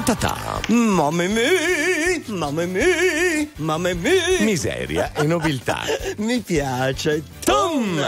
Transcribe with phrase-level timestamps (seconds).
[0.00, 0.60] Ta ta ta.
[0.68, 4.40] Mamma mia, mamma mia, mamma mia.
[4.40, 5.82] Miseria e nobiltà.
[6.16, 7.22] Mi piace.
[7.70, 7.98] Tom.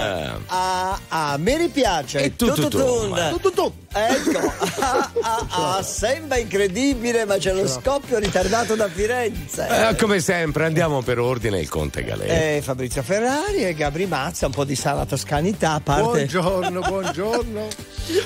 [0.47, 2.19] Ah, ah, mi ripiace.
[2.25, 2.69] E tu, tu, tu.
[2.69, 3.29] Tututun.
[3.31, 3.73] Tututun.
[3.95, 4.39] Ecco,
[4.81, 9.69] ah, ah, ah, sembra incredibile, ma c'è lo scoppio ritardato da Firenze.
[9.69, 12.57] Eh, come sempre, andiamo per ordine il Conte Galè.
[12.57, 16.03] Eh, Fabrizio Ferrari e Gabri Mazza, un po' di sana toscanità a parte.
[16.03, 17.69] Buongiorno, buongiorno.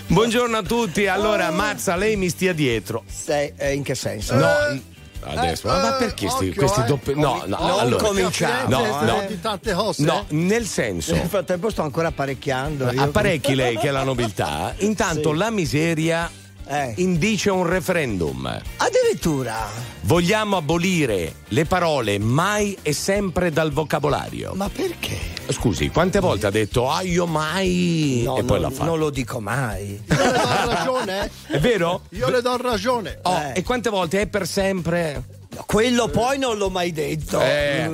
[0.06, 1.06] Buongiorno a tutti.
[1.06, 3.02] Allora, Mazza, lei mi stia dietro.
[3.06, 4.34] Sei, eh, in che senso?
[4.36, 4.94] No.
[5.34, 6.84] Adesso, ma, ma perché sti- occhio, questi eh.
[6.84, 7.14] doppi.
[7.14, 8.04] No, no, Non allora.
[8.04, 8.68] cominciamo.
[8.68, 9.24] No, no.
[9.28, 10.02] di tante cose.
[10.04, 11.14] No, nel senso.
[11.14, 12.92] Nel frattempo sto ancora apparecchiando.
[12.96, 14.74] Apparecchi lei che è la nobiltà.
[14.78, 15.36] Intanto Sì.
[15.36, 16.30] la miseria
[16.68, 16.94] Eh.
[16.96, 18.60] indice un referendum.
[18.78, 19.68] Addirittura.
[20.02, 24.52] Vogliamo abolire le parole mai e sempre dal vocabolario.
[24.54, 25.16] Ma perché?
[25.48, 28.84] Scusi, quante volte ha detto ah io mai No, e poi non, la fa?
[28.84, 30.02] non lo dico mai.
[30.08, 31.30] Io le do ragione.
[31.46, 32.02] È vero?
[32.10, 33.18] Io le do ragione.
[33.22, 33.52] Oh, Eh.
[33.56, 35.22] E quante volte è per sempre?
[35.50, 37.40] No, Quello poi non l'ho mai detto.
[37.40, 37.90] Eh.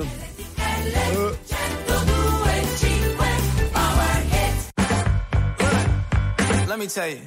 [6.67, 7.19] Let me tell you.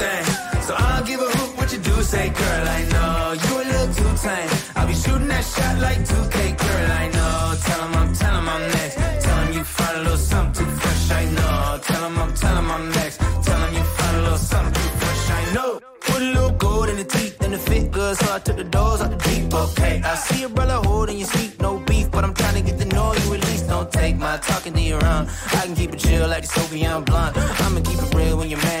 [0.00, 0.24] Thing.
[0.66, 2.64] So I'll give a hoot what you do say, girl.
[2.78, 3.12] I know
[3.44, 4.50] you a little too tame.
[4.76, 6.90] I'll be shooting that shot like 2K, girl.
[7.02, 7.36] I know.
[7.66, 8.96] Tell 'em I'm, tell 'em I'm next.
[9.24, 11.04] Tell 'em you find a little something too fresh.
[11.20, 11.78] I know.
[11.88, 13.16] Tell 'em I'm, tell 'em I'm next.
[13.46, 15.24] Tell 'em you find a little something too fresh.
[15.40, 15.70] I know.
[16.08, 18.68] Put a little gold in the teeth and the fit good, so I took the
[18.76, 19.52] doors out the deep.
[19.64, 22.76] Okay, I see a brother holding your seat, no beef, but I'm trying to get
[22.82, 23.64] the know you at least.
[23.68, 25.24] Don't take my talking to your own.
[25.58, 27.32] I can keep it chill like the Soviet blunt.
[27.64, 28.79] I'ma keep it real when you're man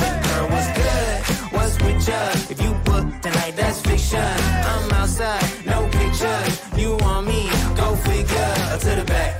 [0.00, 1.16] baby girl, what's good?
[1.54, 2.22] What's with you?
[2.52, 4.30] If you book tonight, that's fiction.
[4.72, 6.52] I'm outside, no pictures.
[6.82, 7.40] You want me?
[7.80, 8.52] Go figure.
[8.84, 9.30] To the back,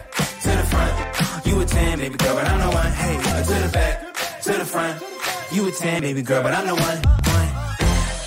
[0.45, 0.95] to the front.
[1.47, 2.93] You a 10, baby girl, but I'm the one.
[3.03, 3.15] Hey,
[3.49, 3.95] to the back,
[4.45, 4.95] to the front.
[5.53, 6.99] You a 10, baby girl, but I'm the one.
[7.37, 7.49] one.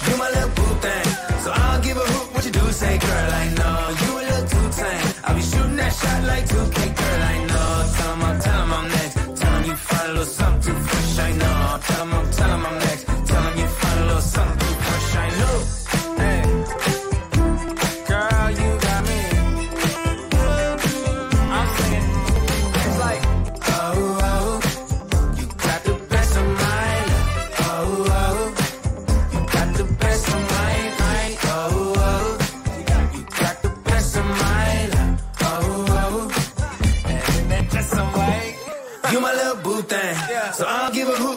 [0.07, 1.05] You my little boo thing.
[1.43, 3.29] So I'll give a hoot what you do say, girl.
[3.43, 5.05] I know you a little too tame.
[5.25, 7.21] I'll be shooting that shot like 2K, girl.
[7.33, 7.69] I know.
[7.95, 9.13] Tell 'em I'm, tell 'em I'm next.
[9.39, 10.62] Tell 'em you find a little something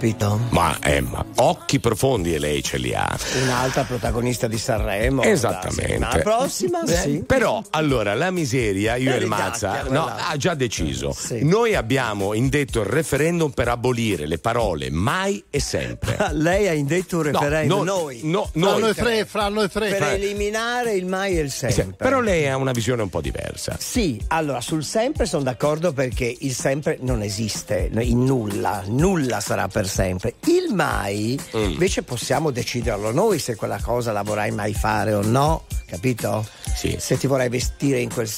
[0.00, 0.40] Capito?
[0.48, 3.06] Ma Emma, occhi profondi e lei ce li ha.
[3.42, 5.20] Un'altra protagonista di Sanremo.
[5.22, 5.98] Esattamente.
[5.98, 7.22] La prossima, Eh, sì.
[7.26, 11.12] Però, allora, la miseria, io e il Mazza, no, ha già deciso.
[11.12, 11.44] Sì.
[11.44, 16.16] Noi abbiamo indetto il referendum per abolire le parole mai e sempre.
[16.32, 17.84] Lei ha indetto un No, referendum.
[17.84, 18.20] no, noi.
[18.22, 18.80] no, Fra noi.
[18.80, 19.90] noi tre, fra noi tre.
[19.90, 21.96] Per eliminare il mai e il Sì, sempre.
[21.98, 23.76] Però lei ha una visione un po' diversa.
[23.78, 29.68] Sì, allora sul sempre sono d'accordo perché il sempre non esiste in nulla, nulla sarà
[29.68, 30.36] per sempre.
[30.46, 31.70] Il mai Mm.
[31.72, 36.46] invece possiamo deciderlo noi se quella cosa la vorrai mai fare o no, capito?
[36.74, 36.96] Sì.
[36.98, 38.28] Se ti vorrai vestire in quel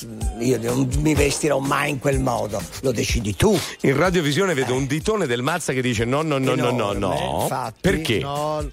[0.40, 3.56] io non mi vestirò mai in quel modo, lo decidi tu.
[3.82, 7.40] In radiovisione vedo un ditone del Mazza che dice no, no, no, no, no, no.
[7.42, 7.78] Infatti.
[7.80, 8.18] Perché?
[8.20, 8.68] No,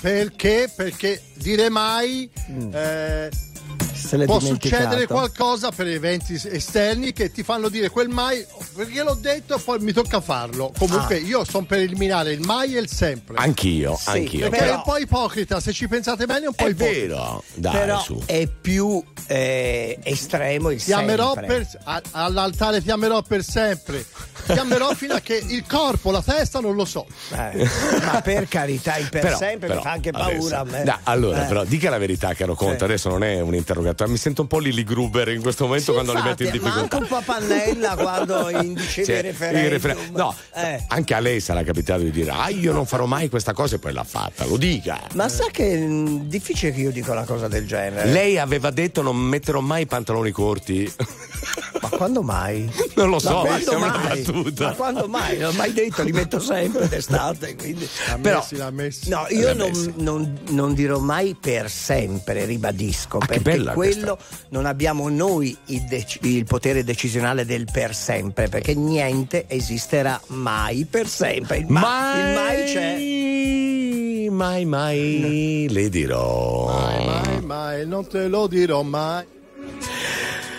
[0.00, 0.70] perché?
[0.74, 2.28] Perché dire mai
[2.72, 3.28] eh,
[3.96, 8.44] Se può succedere qualcosa per eventi esterni che ti fanno dire quel mai
[8.74, 10.72] perché l'ho detto e poi mi tocca farlo.
[10.78, 13.36] Comunque io sono per eliminare il mai e il sempre.
[13.38, 14.48] Anch'io, Sì, anch'io.
[14.48, 17.00] perché però- è un po' ipocrita, se ci pensate bene è un po' È ipocrita.
[17.00, 18.22] vero, dai, Però su.
[18.26, 21.46] è più eh, estremo il Ti amerò sempre.
[21.46, 24.04] per, a- all'altare ti amerò per sempre.
[24.46, 27.06] Ti amerò fino a che il corpo, la testa non lo so.
[27.32, 27.68] Eh,
[28.04, 30.84] ma per carità, il per Però- sempre però, mi fa anche adesso- paura a me.
[30.84, 31.48] No, allora, Eh.
[31.48, 32.78] però, dica la verità, caro Conte.
[32.78, 32.84] Sì.
[32.84, 33.94] Adesso non è un interrogatorio.
[34.04, 36.62] Mi sento un po' Lily Gruber in questo momento Sì, quando li infatti, metti in
[36.62, 37.14] Ma anche difficoltà.
[37.16, 39.64] un po' pannella quando indiceva Cioè, i referendum.
[39.64, 40.84] il referen- No, Eh.
[40.88, 43.78] anche a lei sarà capitato di dire: Ah, io non farò mai questa cosa e
[43.78, 44.44] poi l'ha fatta.
[44.44, 45.00] Lo dica.
[45.14, 48.10] Ma sa che è mm, difficile che io dica una cosa del genere.
[48.10, 50.92] Lei aveva detto non metterò mai i pantaloni corti.
[51.78, 52.68] Ma quando mai?
[52.94, 54.22] Non lo Ma so, quando è una mai?
[54.22, 54.64] battuta.
[54.68, 55.36] Ma quando mai?
[55.38, 57.54] Non ho mai detto, li metto sempre d'estate.
[57.54, 57.86] Quindi...
[58.08, 59.08] L'ha Però, messi, l'ha messi.
[59.10, 59.92] no, io L'ha non, messi.
[59.96, 64.18] non- non dirò mai per sempre, ribadisco, Ah, che perché bella quello
[64.50, 70.86] non abbiamo noi il, dec- il potere decisionale del per sempre, perché niente esisterà mai
[70.86, 71.58] per sempre.
[71.58, 74.30] Il, ma- il mai c'è.
[74.30, 76.66] Mai, mai, le dirò.
[76.66, 79.24] Mai, mai, mai, non te lo dirò mai.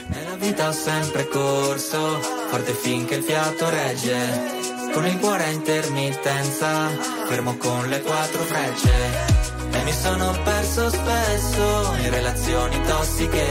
[0.07, 2.19] Nella vita ho sempre corso,
[2.49, 4.55] forte finché il fiato regge.
[4.93, 6.87] Con il cuore a intermittenza,
[7.27, 9.46] fermo con le quattro frecce.
[9.71, 13.45] E mi sono perso spesso in relazioni tossiche.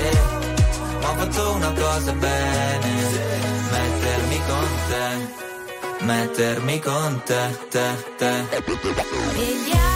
[1.01, 2.91] Ma ho fatto una cosa bene,
[3.71, 6.05] mettermi con te.
[6.05, 9.96] Mettermi con te, te, te.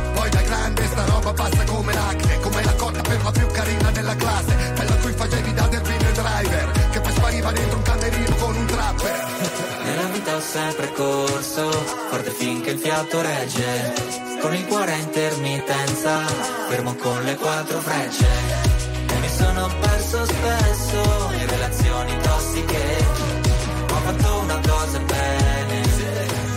[1.31, 5.13] Roba passa come l'acne Come la cotta per la più carina della classe Quella cui
[5.13, 9.29] facevi da delfino driver Che poi spariva dentro un camerino con un trapper
[9.83, 11.71] Nella vita ho sempre corso,
[12.09, 13.93] forte finché il fiato regge.
[14.39, 16.19] Con il cuore a intermittenza,
[16.69, 18.27] fermo con le quattro frecce.
[19.07, 23.05] E mi sono perso spesso in relazioni tossiche.
[23.89, 25.81] Ma ho fatto una cosa bene,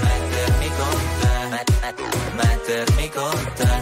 [0.02, 3.73] mettermi con te, met- met- mettermi con te.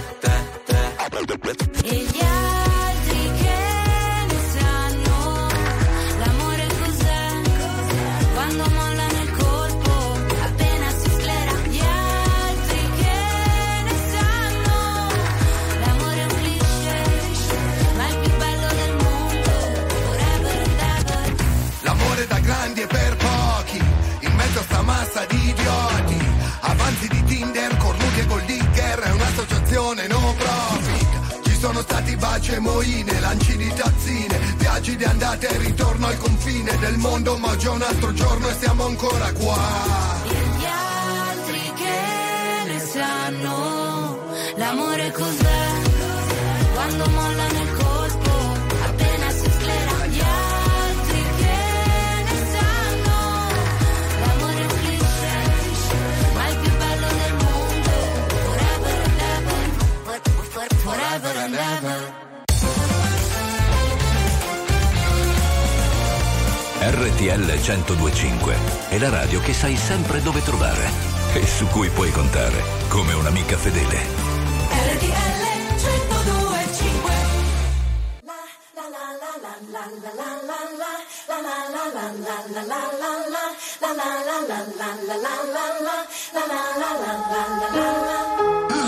[29.92, 31.48] Un'associazione no profit.
[31.48, 36.16] Ci sono stati baci e moine, lanci di tazzine Viaggi di andata e ritorno al
[36.18, 39.60] confine del mondo Ma oggi è un altro giorno e siamo ancora qua.
[44.56, 45.66] L'amore cos'è?
[46.74, 47.61] Quando mollano
[61.12, 62.30] ever forever and ever
[66.80, 68.56] RTL RTL 1025
[68.88, 70.90] è la radio che sai sempre dove trovare
[71.34, 73.98] e su cui puoi contare come un'amica fedele.
[74.70, 75.42] RTL
[75.76, 77.12] 1025
[88.64, 88.81] Hold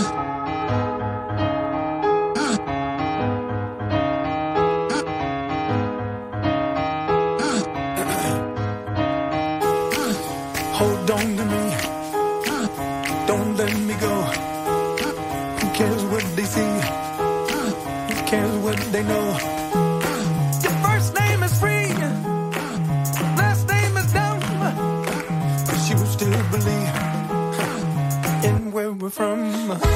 [29.04, 29.93] we're from.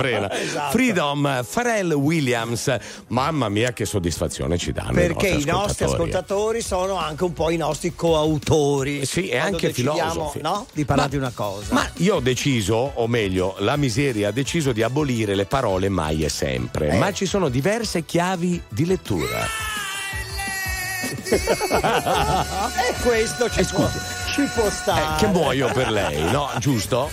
[0.00, 0.30] Frena.
[0.40, 0.70] Esatto.
[0.70, 2.74] Freedom, Pharrell Williams.
[3.08, 4.92] Mamma mia, che soddisfazione ci danno.
[4.92, 6.10] Perché i nostri ascoltatori.
[6.10, 9.04] ascoltatori sono anche un po' i nostri coautori.
[9.06, 10.40] Sì, e anche filosofi.
[10.40, 10.66] No?
[10.72, 11.74] Di parlare Ma- di una cosa.
[11.74, 16.24] Ma io ho deciso, o meglio, la miseria ha deciso di abolire le parole mai
[16.24, 16.88] e sempre.
[16.90, 16.96] Eh.
[16.96, 19.46] Ma ci sono diverse chiavi di lettura.
[21.30, 23.88] E questo ci, può,
[24.32, 25.16] ci può Eh, stare.
[25.18, 26.48] che muoio per lei, no?
[26.58, 27.10] Giusto?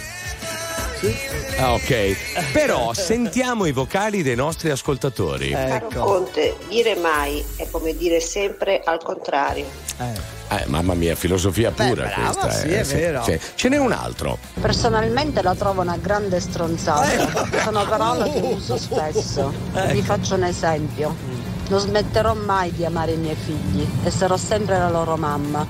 [1.60, 2.52] Ah, ok.
[2.52, 5.50] Però sentiamo i vocali dei nostri ascoltatori.
[5.50, 6.00] Caro Ecco.
[6.04, 9.66] Conte, dire mai è come dire sempre al contrario.
[10.50, 12.52] Eh, mamma mia, filosofia Beh, pura brava, questa.
[12.52, 13.24] sì, eh, è vero.
[13.56, 14.38] Ce n'è un altro.
[14.60, 17.50] Personalmente la trovo una grande stronzata.
[17.64, 19.54] Sono parole che uso spesso.
[19.92, 21.16] Vi faccio un esempio.
[21.70, 25.66] Non smetterò mai di amare i miei figli e sarò sempre la loro mamma.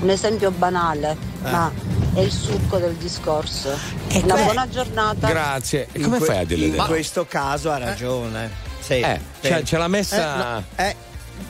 [0.00, 1.70] Un esempio banale, ma
[2.14, 3.76] è il succo del discorso.
[4.22, 5.28] Una beh, buona giornata.
[5.28, 5.88] Grazie.
[5.92, 8.50] E In come que- fai a dire In Ma- questo caso ha ragione.
[8.80, 8.94] Sì.
[9.00, 10.96] Eh, ce- ce l'ha messa- Eh, no, eh,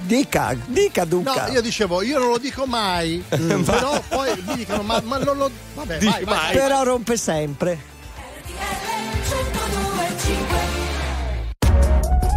[0.02, 1.48] dica, dica No, Duca.
[1.48, 3.24] io dicevo, io non lo dico mai,
[3.64, 5.50] però poi mi dicono, ma, ma non lo.
[5.74, 6.52] Vabbè, Dici vai, vai, mai.
[6.56, 7.90] Però rompe sempre.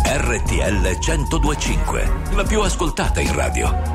[0.08, 3.95] RTL 1025, la più ascoltata in radio.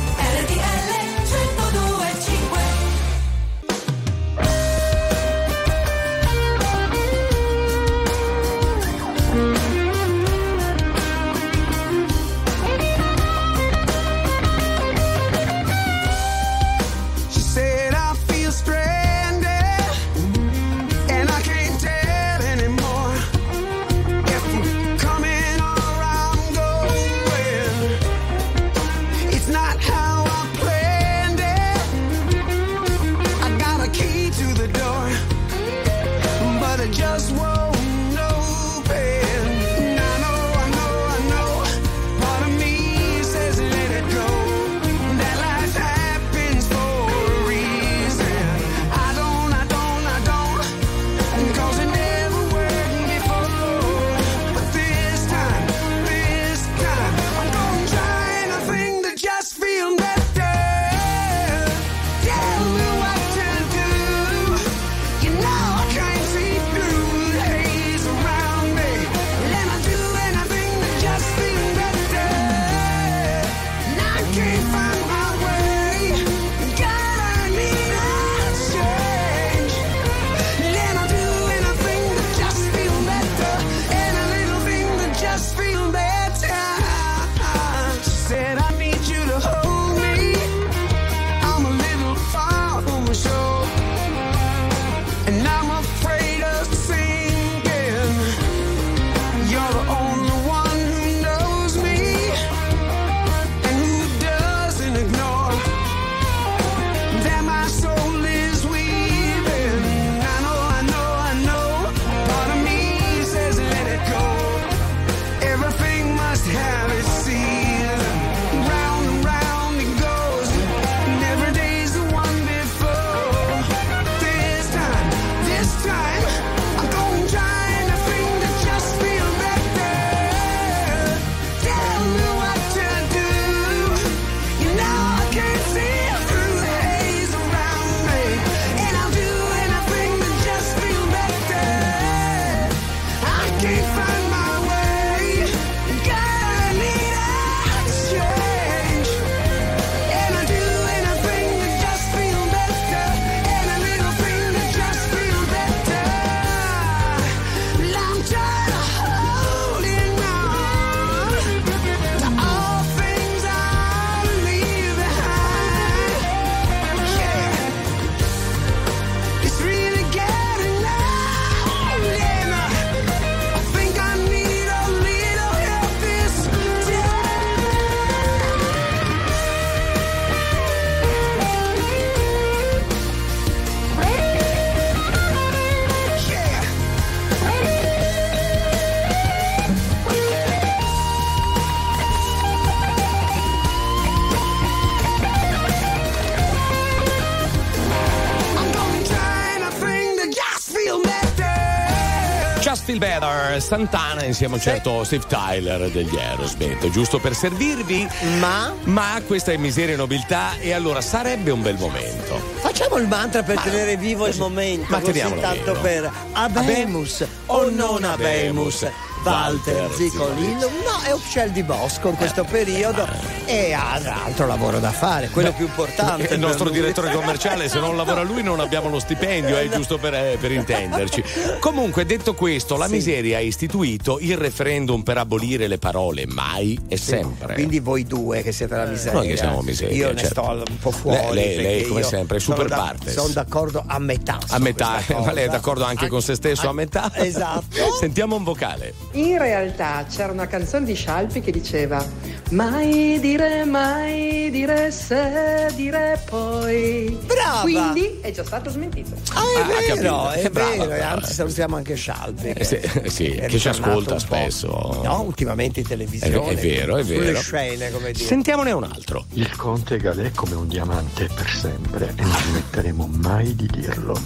[203.71, 208.05] Santana insieme a un certo Steve Tyler degli Aerosmith, giusto per servirvi.
[208.37, 208.73] Ma?
[208.83, 212.37] Ma questa è miseria e nobiltà e allora sarebbe un bel momento.
[212.55, 214.87] Facciamo il mantra per tenere vivo il momento.
[214.89, 215.79] Ma così teniamolo tanto vivo.
[215.79, 218.91] per Abemus o non Abemus.
[219.23, 223.07] Walter Zicolillo, no, è shell di Bosco in questo periodo
[223.45, 226.33] e ha altro lavoro da fare, quello più importante.
[226.33, 226.73] Il nostro lui.
[226.73, 230.51] direttore commerciale, se non lavora lui, non abbiamo lo stipendio, è giusto per, eh, per
[230.51, 231.23] intenderci.
[231.59, 232.93] Comunque, detto questo, la Sì.
[232.93, 237.53] miseria ha istituito il referendum per abolire le parole mai e sempre.
[237.53, 239.13] Quindi voi due che siete la miseria.
[239.19, 240.41] Noi che siamo miseria, Io ne certo.
[240.41, 241.33] sto un po' fuori.
[241.35, 243.13] Lei- lei- lei, come sempre, sono super da- partes.
[243.13, 244.37] Sono d'accordo a metà.
[244.49, 247.11] a metà, ma lei è d'accordo anche con se stesso a metà?
[247.31, 247.95] Esatto.
[247.99, 248.93] Sentiamo un vocale.
[249.13, 252.03] In realtà c'era una canzone di Scialpi che diceva
[252.51, 257.17] Mai dire, mai dire se dire poi.
[257.25, 257.61] Brava!
[257.61, 259.11] Quindi è già stato smentito.
[259.33, 260.29] Ah, è Ah, vero, capito.
[260.31, 262.47] è Che brava, vero, e anzi salutiamo anche Scialpi.
[262.49, 264.67] Eh, sì, eh, sì, è che ci ascolta spesso.
[265.03, 266.49] No, ultimamente in televisione.
[266.49, 267.39] È- è vero, è Sulle vero.
[267.39, 268.25] scene, come dire.
[268.25, 269.25] Sentiamone un altro.
[269.33, 274.19] Il conte Galè è come un diamante per sempre e non smetteremo mai di dirlo.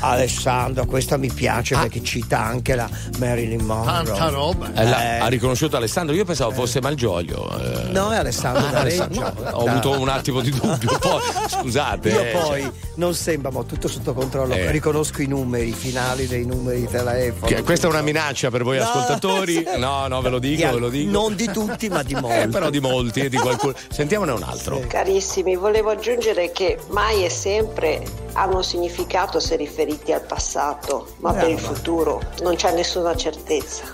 [0.00, 1.80] Alessandro, questa mi piace Ah.
[1.80, 4.04] perché cita anche la Marilyn Monroe.
[4.04, 4.70] Tanta roba.
[4.74, 5.18] Eh, la- Eh.
[5.20, 7.48] ha riconosciuto Alessandro, io pensavo fosse Malgioglio.
[7.58, 7.90] eh.
[7.92, 9.02] No, è Alessandro Ah, D'Areggio.
[9.04, 12.08] Alessandro, no, ho avuto un attimo di dubbio, poi scusate.
[12.10, 14.54] Io eh, poi non sembra, ma ho tutto sotto controllo.
[14.54, 14.70] Eh.
[14.70, 17.46] Riconosco i numeri, i finali dei numeri di telefono.
[17.46, 19.54] Che- questa è una minaccia per voi No, ascoltatori?
[19.54, 19.68] sì.
[19.80, 21.10] No, no, ve lo dico, Di al- ve lo dico.
[21.10, 22.38] Non di tutti, ma di molti.
[22.38, 23.74] Eh, però di molti e di qualcuno.
[23.90, 24.80] Sentiamone un altro.
[24.86, 28.02] Carissimi, volevo aggiungere che mai e sempre
[28.34, 31.74] hanno significato se riferiti al passato, ma per il Brava.
[31.74, 33.84] futuro non c'è nessuna certezza.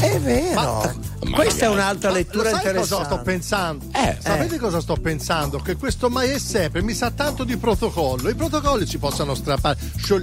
[0.00, 0.54] È vero.
[0.60, 0.94] Ma-
[1.30, 3.04] Questa è ma- un'altra Ma lettura lo sai cosa interessante.
[3.04, 3.84] sto pensando?
[3.92, 5.58] Eh, Sapete cosa sto pensando?
[5.58, 8.28] Che questo sempre mi sa tanto di protocollo.
[8.28, 9.78] I protocolli si possono strappare.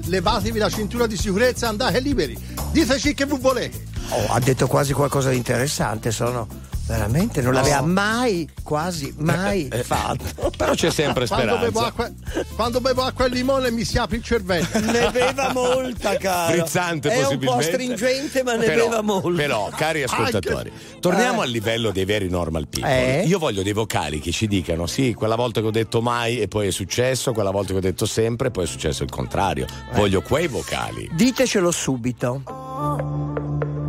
[0.06, 2.38] Levatevi la cintura di sicurezza, andate liberi.
[2.72, 3.86] Diteci che vi volete.
[4.10, 6.48] Oh, ha detto quasi qualcosa di interessante, sono
[6.86, 10.52] veramente non l'aveva mai, quasi mai Eh, fatto.
[10.56, 11.86] Però c'è sempre Quando bevo, speranza.
[11.88, 12.12] acqua,
[12.56, 14.68] quando bevo acqua e limone mi si apre il cervello.
[14.94, 16.54] Ne beva molta, caro.
[16.54, 17.56] Frizzante È un possibilmente.
[17.56, 19.32] po' stringente, ma ne Però- beva molto.
[19.34, 21.46] Però, cari ascoltatori, torniamo Eh.
[21.46, 23.22] al livello dei veri normal people.
[23.22, 23.26] Eh?
[23.26, 26.48] Io voglio dei vocali che ci dicano: sì, quella volta che ho detto mai e
[26.48, 29.66] poi è successo, quella volta che ho detto sempre e poi è successo il contrario.
[29.66, 29.96] Eh.
[29.96, 31.10] Voglio quei vocali.
[31.14, 32.42] Ditecelo subito.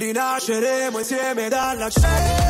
[0.00, 2.49] rinasceremo insieme dalla cenere.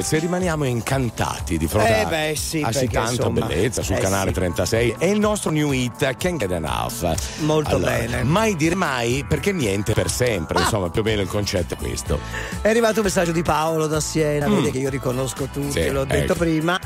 [0.00, 3.82] Lopez e rimaniamo incantati di fronte Eh a, beh, sì, a sì tanta insomma, bellezza
[3.82, 4.34] sul eh canale sì.
[4.34, 8.22] 36 è il nostro new hit Can't Get Enough Molto Allora, bene.
[8.24, 10.62] mai dire mai perché niente per sempre Ah.
[10.62, 12.18] insomma più o meno il concetto è questo
[12.62, 14.54] È arrivato un messaggio di Paolo da Siena, Mm.
[14.56, 16.40] vede che io riconosco tutti, Sì, l'ho detto ecco.
[16.42, 16.78] prima.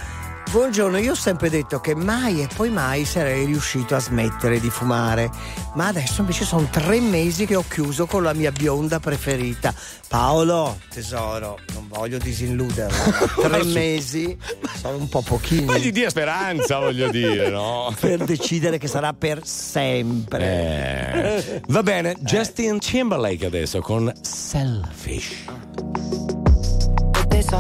[0.54, 4.70] Buongiorno, io ho sempre detto che mai e poi mai sarei riuscito a smettere di
[4.70, 5.28] fumare,
[5.74, 9.74] ma adesso invece sono tre mesi che ho chiuso con la mia bionda preferita.
[10.06, 12.96] Paolo, tesoro, non voglio disilluderla,
[13.42, 14.38] ma tre mesi
[14.76, 15.64] sono un po' pochini.
[15.64, 17.92] ma gli dia speranza voglio dire no?
[17.98, 21.42] per decidere che sarà per sempre.
[21.42, 25.46] Eh, va bene Justin Timberlake adesso con Selfish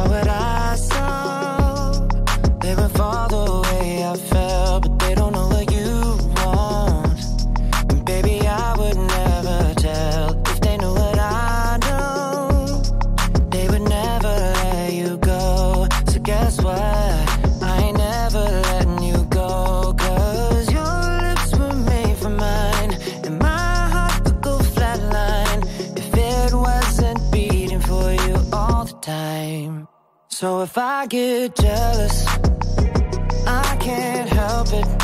[0.04, 1.53] But
[2.64, 7.20] They were all the way I felt, but they don't know what you want.
[7.90, 12.82] And baby, I would never tell if they knew what I know.
[13.50, 15.86] They would never let you go.
[16.06, 16.80] So guess what?
[17.70, 19.92] I ain't never letting you go.
[19.98, 22.92] Cause your lips were made for mine,
[23.24, 25.62] and my heart would go flatline
[25.98, 29.86] if it wasn't beating for you all the time.
[30.28, 32.23] So if I get jealous,
[33.84, 35.03] can't help it.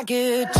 [0.00, 0.59] I get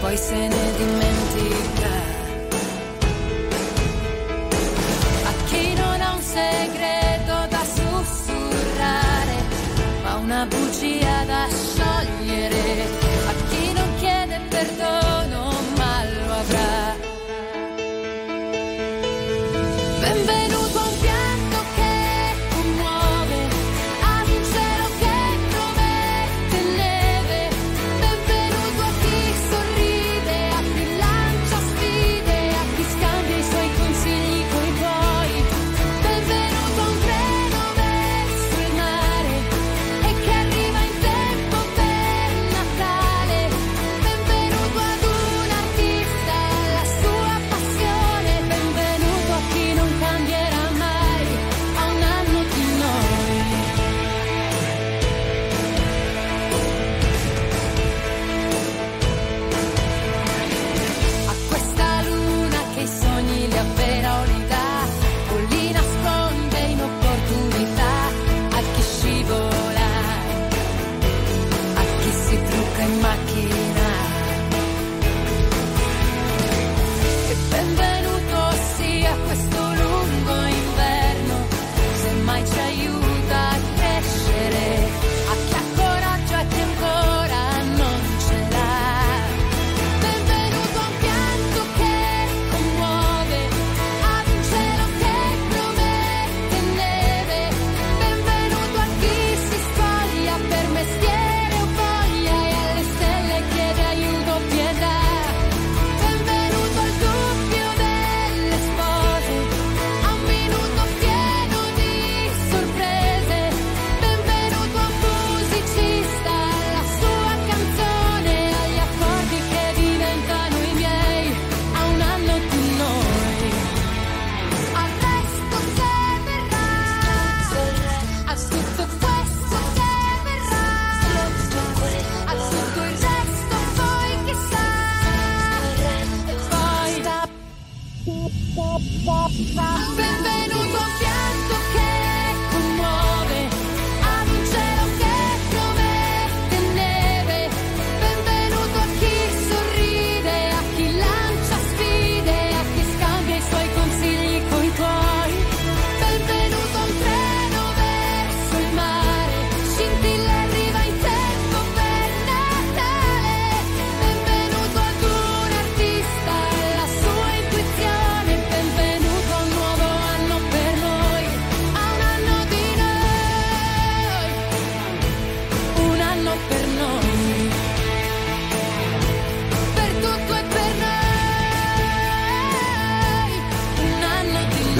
[0.00, 1.79] poi se ne dimentica.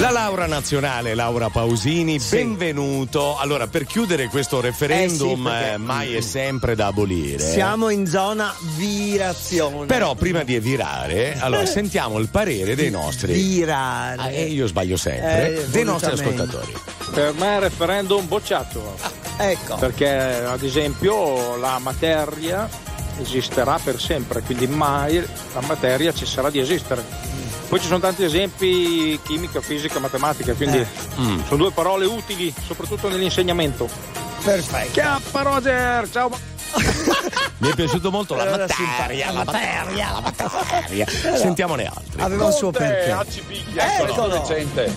[0.00, 3.36] La Laura Nazionale, Laura Pausini, benvenuto.
[3.36, 7.38] Allora, per chiudere questo referendum, Eh sì, perché- eh, mai e sempre da abolire.
[7.38, 9.84] Siamo in zona virazione.
[9.84, 13.34] Però prima di virare, allora sentiamo il parere dei nostri.
[13.34, 14.16] Virare.
[14.22, 15.64] Ah, e io sbaglio sempre.
[15.64, 16.72] Eh, dei nostri ascoltatori.
[17.12, 18.96] Per me è referendum bocciato.
[19.36, 19.76] Ecco.
[19.76, 22.66] Perché ad esempio la materia
[23.20, 25.18] esisterà per sempre, quindi mai
[25.52, 27.28] la materia cesserà di esistere.
[27.70, 30.86] Poi ci sono tanti esempi, chimica, fisica, matematica, quindi Eh.
[31.46, 33.88] sono due parole utili, soprattutto nell'insegnamento.
[34.42, 34.90] Perfetto.
[34.90, 36.30] Chiappa Roger, ciao!
[37.58, 41.06] Mi è piaciuto molto la materia, la materia, la materia.
[41.36, 42.20] Sentiamone altri.
[42.22, 43.12] Aveva un suo perché.
[43.12, 44.10] Accipicchia, Eccolo.
[44.34, 44.96] ecco recente.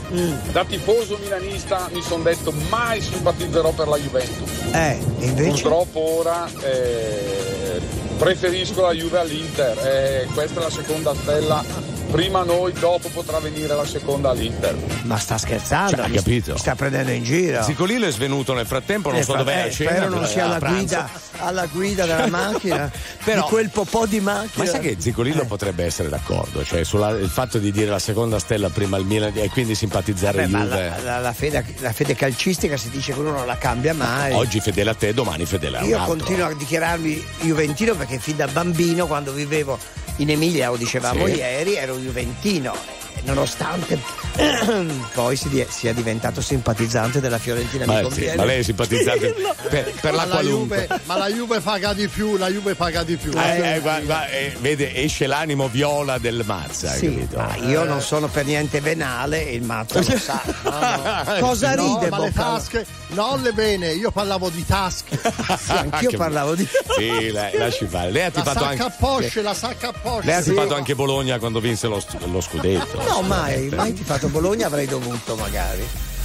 [0.52, 4.50] Da tifoso milanista mi sono detto mai simpatizzerò per la Juventus.
[4.72, 5.50] Eh, invece?
[5.62, 7.80] Purtroppo ora eh,
[8.18, 9.78] preferisco la Juve all'Inter.
[9.86, 11.92] Eh, questa è la seconda stella.
[12.14, 14.78] Prima noi, dopo potrà venire la seconda all'Inter.
[15.01, 15.95] Ma sta scherzando?
[15.95, 16.55] Cioè, ha mi, capito?
[16.57, 17.64] sta prendendo in giro.
[17.64, 21.09] Zicolillo è svenuto nel frattempo, non Eh, so dov'è eh, spero non sia alla guida,
[21.39, 22.91] alla guida della macchina
[23.24, 27.28] Però- di quel popò di macchina Ma sai che Zicolillo potrebbe essere d'accordo, cioè sul
[27.32, 30.89] fatto di dire la seconda stella prima al Milan e quindi simpatizzare Beh, ma Juve.
[30.89, 34.34] la, la- la fede, la fede calcistica si dice che uno non la cambia mai
[34.34, 36.16] Oggi fedele a te, domani fedele a un io altro.
[36.16, 39.80] continuo a dichiararmi juventino perché fin da bambino quando vivevo
[40.18, 41.34] in Emilia lo dicevamo Sì.
[41.38, 42.74] ieri ero juventino
[43.24, 43.99] nonostante
[45.14, 49.55] poi si sia diventato simpatizzante della Fiorentina Ma, sì, ma lei è simpatizzante dirlo.
[49.70, 50.88] per, per la la qualunque.
[50.88, 53.32] Juve, ma la Juve paga di più, la Juve paga di più.
[53.38, 57.28] Eh, eh, guarda, guarda, eh, vede, esce l'animo viola del Mazza, Sì,
[57.66, 60.41] io non sono per niente venale e il mazzo lo sa.
[60.64, 61.39] no, no.
[61.39, 65.20] Cosa No, ride ma le tasche, non le bene, io parlavo di tasche.
[65.64, 68.11] Sì, anch'io Che- parlavo di Sì, lei- lasci fare.
[68.11, 68.82] Lei ha La tipato sacca anche.
[68.84, 70.26] a posce, la sacca a posce.
[70.26, 70.49] Lei ha Sì.
[70.49, 72.01] tipato anche Bologna quando vinse lo,
[72.32, 73.01] lo scudetto.
[73.08, 75.84] No, mai, mai ti fatto Bologna avrei dovuto magari.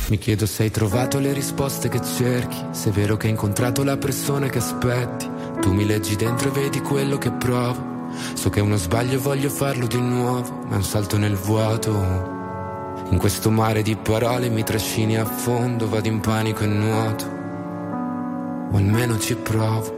[0.09, 3.85] Mi chiedo se hai trovato le risposte che cerchi, se è vero che hai incontrato
[3.85, 5.29] la persona che aspetti.
[5.61, 7.97] Tu mi leggi dentro e vedi quello che provo.
[8.33, 11.37] So che è uno sbaglio e voglio farlo di nuovo, ma è un salto nel
[11.37, 11.91] vuoto.
[13.11, 17.25] In questo mare di parole mi trascini a fondo, vado in panico e nuoto.
[18.73, 19.98] O almeno ci provo.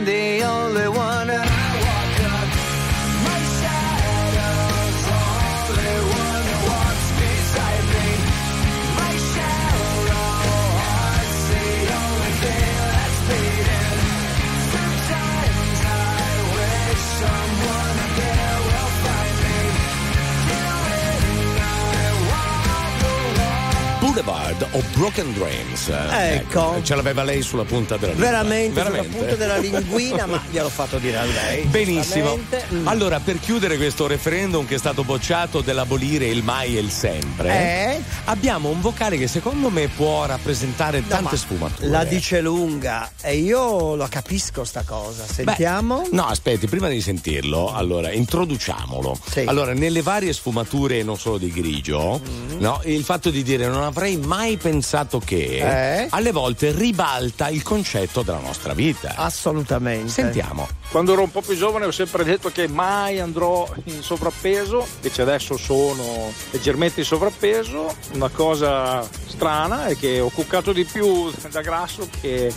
[24.71, 25.89] o Broken Dreams.
[25.89, 26.79] eh, Ecco.
[26.83, 28.29] Ce l'aveva lei sulla punta della lingua.
[28.31, 31.63] Veramente, sulla punta della linguina, ma gliel'ho fatto dire a lei.
[31.63, 32.37] Benissimo.
[32.73, 32.87] Mm.
[32.87, 37.49] Allora, per chiudere questo referendum che è stato bocciato dell'abolire il mai e il sempre,
[37.95, 38.01] Eh?
[38.25, 41.87] abbiamo un vocale che secondo me può rappresentare tante sfumature.
[41.87, 45.25] La dice lunga e io lo capisco sta cosa.
[45.25, 46.07] Sentiamo.
[46.11, 49.17] No, aspetti, prima di sentirlo, allora introduciamolo.
[49.45, 52.50] Allora, nelle varie sfumature, non solo di grigio, Mm.
[52.61, 56.07] No, il fatto di dire non avrei mai pensato che Eh?
[56.09, 59.13] alle volte ribalta il concetto della nostra vita.
[59.15, 60.09] Assolutamente.
[60.09, 60.67] Sentiamo.
[60.89, 65.21] Quando ero un po' più giovane ho sempre detto che mai andrò in sovrappeso, invece
[65.21, 67.93] adesso sono leggermente in sovrappeso.
[68.13, 72.53] Una cosa strana è che ho cuccato di più da grasso che,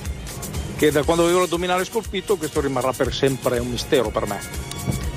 [0.77, 4.41] che da quando avevo l'addominale scolpito, questo rimarrà per sempre un mistero per me.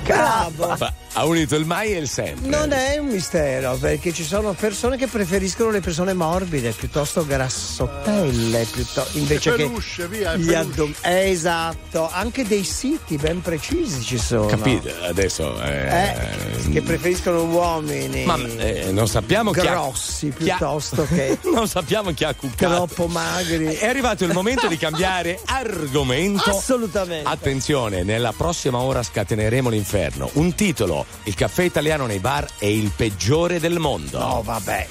[0.04, 0.76] Bravo.
[1.18, 2.48] Ha unito il mai e il sempre.
[2.48, 8.64] Non è un mistero perché ci sono persone che preferiscono le persone morbide piuttosto grassottelle
[8.70, 10.56] piuttosto, invece Le che pelusce, via, gli pelusce.
[10.56, 14.94] addom- Eh, esatto anche dei siti ben precisi ci sono Capite?
[15.02, 15.60] Adesso.
[15.60, 21.04] eh, Eh, che preferiscono uomini Ma eh, non sappiamo chi ha- grossi chi ha- piuttosto
[21.12, 22.74] che non sappiamo chi ha cuccato.
[22.86, 26.48] troppo magri È arrivato il momento di cambiare argomento.
[26.50, 27.28] Assolutamente.
[27.28, 30.30] Attenzione, nella prossima ora scateneremo l'inferno.
[30.34, 34.18] Un titolo: Il caffè italiano nei bar è il peggiore del mondo.
[34.18, 34.86] No, vabbè.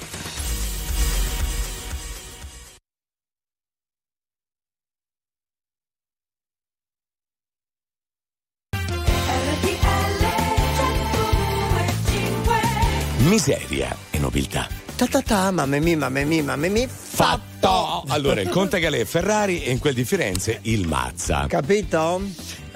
[13.28, 14.66] Miseria e nobiltà.
[14.96, 18.04] ta ta ta mamma mia mamma mia mamma mia Fatto!
[18.08, 21.46] Allora, il Conte Galè Ferrari e in quel di Firenze il Mazza.
[21.46, 22.22] capito?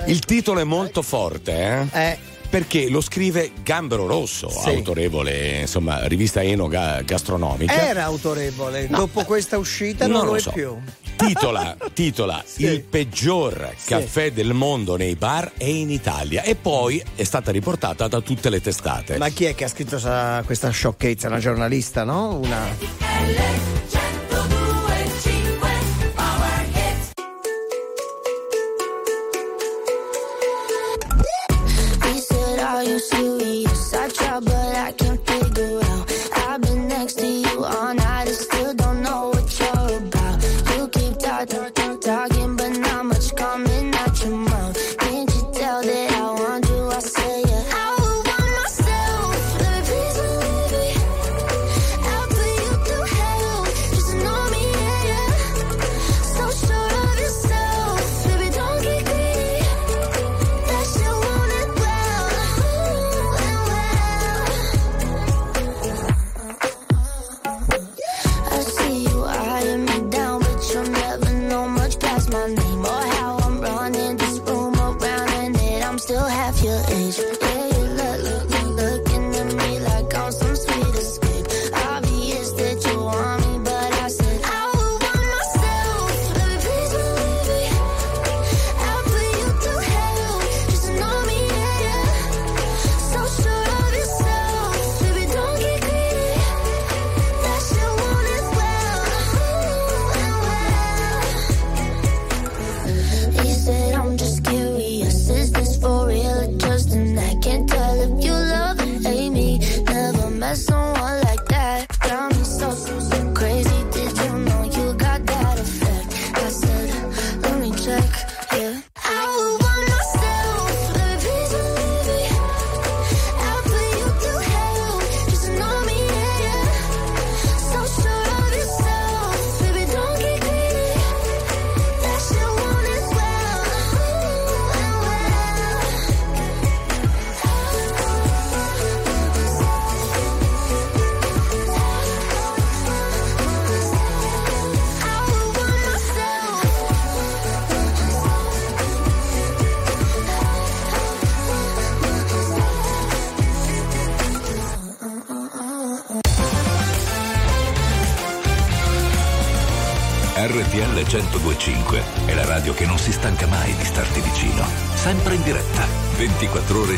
[0.07, 2.09] Il titolo è molto forte, eh?
[2.11, 2.19] Eh.
[2.53, 4.69] Perché lo scrive Gambero Rosso, Sì.
[4.69, 7.73] autorevole, insomma, rivista Eno ga- gastronomica.
[7.89, 10.51] Era autorevole, dopo questa uscita non, non lo lo è so.
[10.51, 10.77] più.
[11.17, 12.65] Titola, titola Sì.
[12.67, 18.07] Il peggior caffè del mondo nei bar è in Italia e poi è stata riportata
[18.07, 19.17] da tutte le testate.
[19.17, 19.99] Ma chi è che ha scritto
[20.45, 21.29] questa sciocchezza?
[21.29, 22.37] Una giornalista, no?
[22.37, 22.69] Una.
[34.45, 35.12] But I can't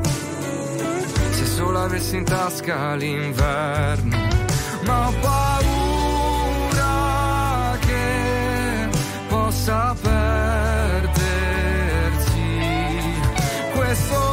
[1.30, 4.16] Se solo avessi in tasca l'inverno.
[4.84, 6.56] Ma ho paura
[7.80, 8.88] che
[9.28, 11.10] possa perdersi
[13.74, 14.29] questo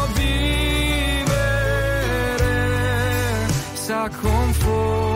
[3.88, 5.07] vivere sa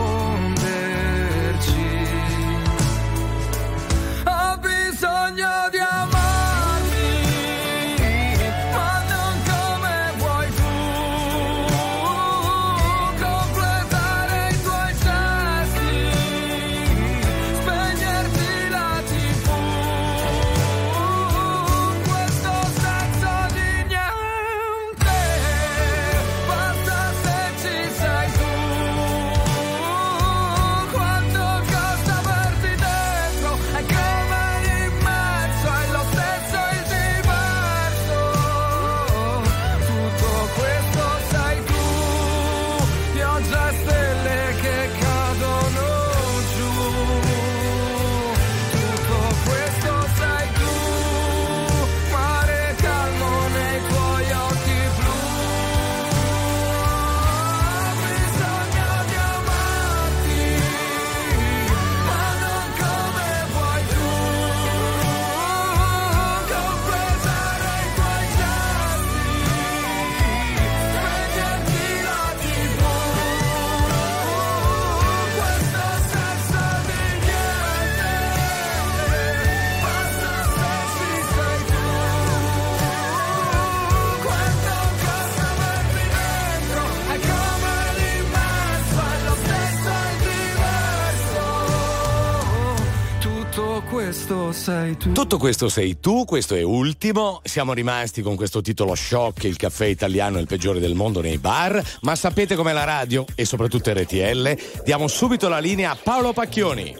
[94.32, 95.12] Tutto questo sei tu.
[95.12, 97.40] Tutto questo sei tu, questo è ultimo.
[97.44, 101.38] Siamo rimasti con questo titolo shock, il caffè italiano è il peggiore del mondo nei
[101.38, 104.56] bar, ma sapete com'è la radio e soprattutto RTL?
[104.84, 106.96] Diamo subito la linea a Paolo Pacchioni.